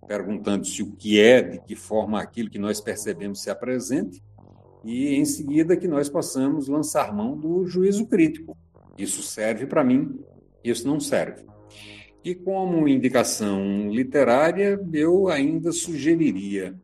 [0.07, 4.21] perguntando-se o que é, de que forma aquilo que nós percebemos se apresente,
[4.83, 8.55] e em seguida que nós possamos lançar mão do juízo crítico.
[8.97, 10.19] Isso serve para mim,
[10.63, 11.45] isso não serve.
[12.23, 16.75] E como indicação literária, eu ainda sugeriria,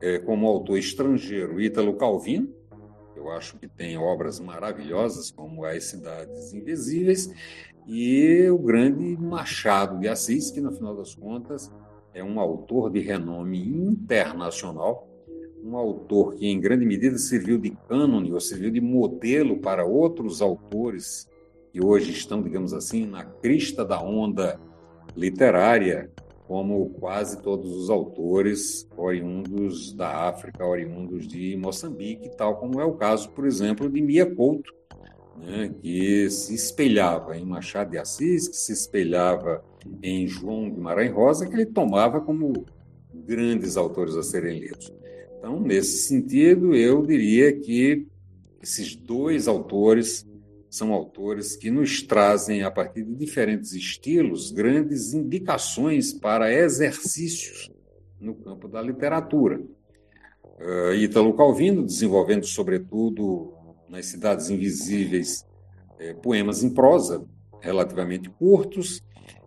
[0.00, 2.48] é, como autor estrangeiro, Ítalo Calvino,
[3.24, 7.30] eu acho que tem obras maravilhosas, como As Cidades Invisíveis,
[7.86, 11.70] e o grande Machado de Assis, que, no final das contas,
[12.12, 15.08] é um autor de renome internacional,
[15.62, 20.40] um autor que, em grande medida, serviu de cânone ou serviu de modelo para outros
[20.40, 21.28] autores
[21.72, 24.60] que hoje estão, digamos assim, na crista da onda
[25.16, 26.10] literária,
[26.54, 32.92] como quase todos os autores oriundos da África, oriundos de Moçambique, tal como é o
[32.92, 34.72] caso, por exemplo, de Mia Couto,
[35.36, 39.64] né, que se espelhava em Machado de Assis, que se espelhava
[40.00, 42.64] em João Guimarães Rosa, que ele tomava como
[43.12, 44.94] grandes autores a serem lidos.
[45.36, 48.06] Então, nesse sentido, eu diria que
[48.62, 50.24] esses dois autores
[50.74, 57.70] são autores que nos trazem, a partir de diferentes estilos, grandes indicações para exercícios
[58.20, 59.60] no campo da literatura.
[60.58, 63.54] Uh, Ítalo Calvino, desenvolvendo, sobretudo,
[63.88, 65.46] nas Cidades Invisíveis,
[66.00, 67.24] eh, poemas em prosa
[67.60, 69.00] relativamente curtos,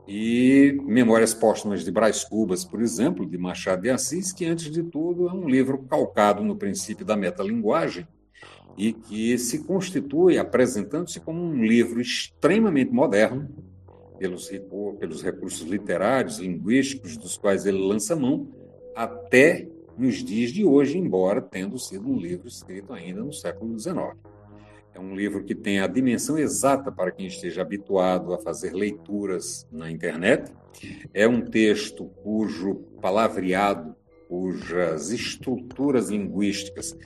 [0.08, 4.82] e Memórias Póstumas de Brás Cubas, por exemplo, de Machado de Assis, que, antes de
[4.82, 8.08] tudo, é um livro calcado no princípio da metalinguagem
[8.78, 13.50] e que se constitui apresentando-se como um livro extremamente moderno,
[14.20, 14.50] pelos,
[15.00, 18.48] pelos recursos literários, linguísticos dos quais ele lança mão,
[18.96, 19.68] até
[19.98, 24.16] nos dias de hoje, embora tendo sido um livro escrito ainda no século XIX.
[24.94, 29.68] É um livro que tem a dimensão exata para quem esteja habituado a fazer leituras
[29.72, 30.52] na internet.
[31.14, 33.96] É um texto cujo palavreado,
[34.28, 36.98] cujas estruturas linguísticas,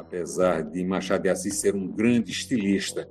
[0.00, 3.08] apesar de Machado de Assis ser um grande estilista,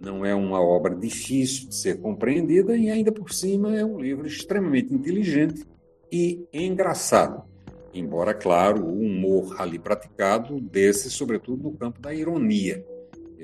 [0.00, 4.26] não é uma obra difícil de ser compreendida e ainda por cima é um livro
[4.26, 5.64] extremamente inteligente
[6.10, 7.44] e engraçado.
[7.92, 12.84] Embora, claro, o humor ali praticado desse, sobretudo, no campo da ironia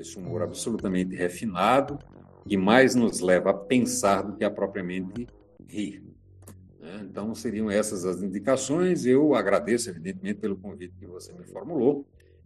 [0.01, 1.99] esse humor absolutamente refinado,
[2.47, 5.27] que mais nos leva a pensar do que a propriamente
[5.67, 6.03] rir.
[6.79, 7.01] Né?
[7.03, 9.05] Então, seriam essas as indicações.
[9.05, 12.05] Eu agradeço, evidentemente, pelo convite que você me formulou.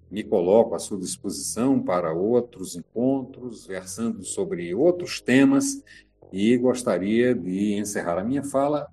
[0.10, 5.84] Me coloco à sua disposição para outros encontros, versando sobre outros temas,
[6.32, 8.88] e gostaria de encerrar a minha fala,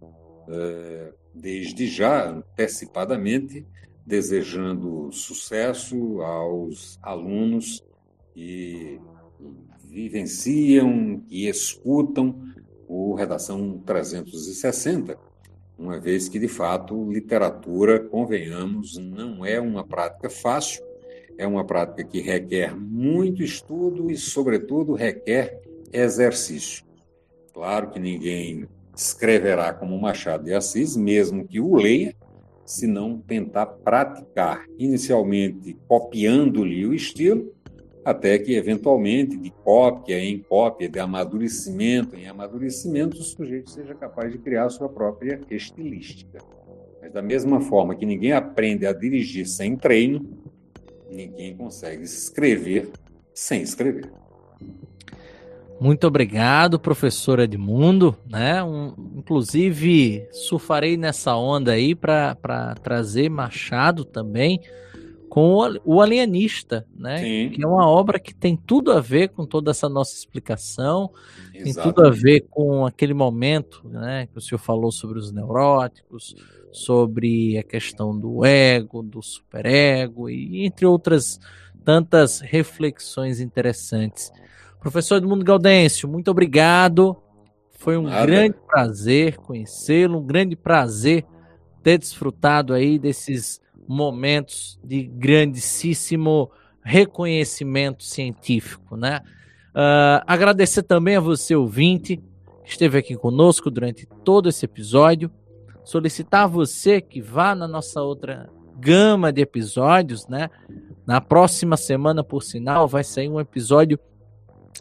[0.48, 3.66] eh, desde já, antecipadamente,
[4.06, 7.82] desejando sucesso aos alunos
[8.34, 9.00] que
[9.84, 12.40] vivenciam e escutam
[12.88, 15.18] o Redação 360,
[15.78, 20.82] uma vez que, de fato, literatura, convenhamos, não é uma prática fácil,
[21.38, 25.60] é uma prática que requer muito estudo e, sobretudo, requer
[25.92, 26.84] exercício.
[27.52, 28.66] Claro que ninguém
[28.96, 32.14] escreverá como Machado de Assis, mesmo que o leia,
[32.64, 37.52] se não tentar praticar, inicialmente copiando-lhe o estilo,
[38.04, 44.32] até que, eventualmente, de cópia em cópia, de amadurecimento em amadurecimento, o sujeito seja capaz
[44.32, 46.38] de criar sua própria estilística.
[47.00, 50.41] Mas, da mesma forma que ninguém aprende a dirigir sem treino,
[51.12, 52.90] ninguém consegue escrever
[53.34, 54.10] sem escrever.
[55.80, 58.16] Muito obrigado, professor Edmundo.
[58.28, 58.62] Né?
[58.62, 62.36] Um, inclusive, surfarei nessa onda aí para
[62.82, 64.60] trazer Machado também
[65.28, 67.16] com o Alienista, né?
[67.16, 67.50] Sim.
[67.54, 71.10] Que é uma obra que tem tudo a ver com toda essa nossa explicação,
[71.54, 71.64] Exato.
[71.64, 74.28] tem tudo a ver com aquele momento, né?
[74.30, 76.36] Que o senhor falou sobre os neuróticos,
[76.72, 81.38] sobre a questão do ego, do superego e entre outras
[81.84, 84.32] tantas reflexões interessantes.
[84.80, 87.16] Professor Edmundo Gaudêncio, muito obrigado.
[87.78, 88.26] Foi um Nada.
[88.26, 91.24] grande prazer conhecê-lo, um grande prazer
[91.82, 96.50] ter desfrutado aí desses momentos de grandíssimo
[96.82, 99.20] reconhecimento científico, né?
[99.70, 102.18] Uh, agradecer também a você, ouvinte,
[102.64, 105.30] que esteve aqui conosco durante todo esse episódio.
[105.84, 110.48] Solicitar a você que vá na nossa outra gama de episódios, né?
[111.06, 113.98] Na próxima semana, por sinal, vai sair um episódio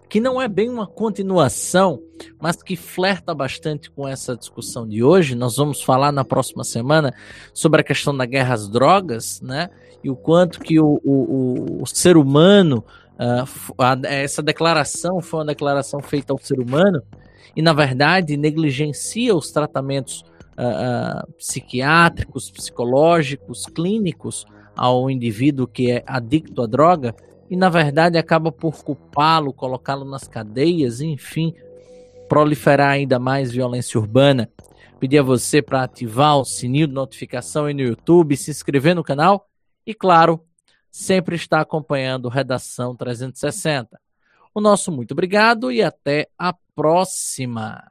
[0.08, 2.02] que não é bem uma continuação,
[2.40, 5.36] mas que flerta bastante com essa discussão de hoje.
[5.36, 7.14] Nós vamos falar na próxima semana
[7.54, 9.70] sobre a questão da guerra às drogas, né?
[10.04, 12.84] E o quanto que o, o, o ser humano,
[13.14, 17.02] uh, a, essa declaração foi uma declaração feita ao ser humano
[17.56, 20.24] e, na verdade, negligencia os tratamentos
[20.62, 27.16] uh, uh, psiquiátricos, psicológicos, clínicos ao indivíduo que é adicto à droga
[27.50, 31.54] e na verdade acaba por culpá-lo, colocá-lo nas cadeias, enfim,
[32.30, 34.50] proliferar ainda mais violência urbana.
[35.02, 39.04] Pedir a você para ativar o sininho de notificação aí no YouTube, se inscrever no
[39.04, 39.50] canal
[39.86, 40.46] e, claro,
[40.90, 44.00] sempre estar acompanhando Redação 360.
[44.54, 47.91] O nosso muito obrigado e até a próxima.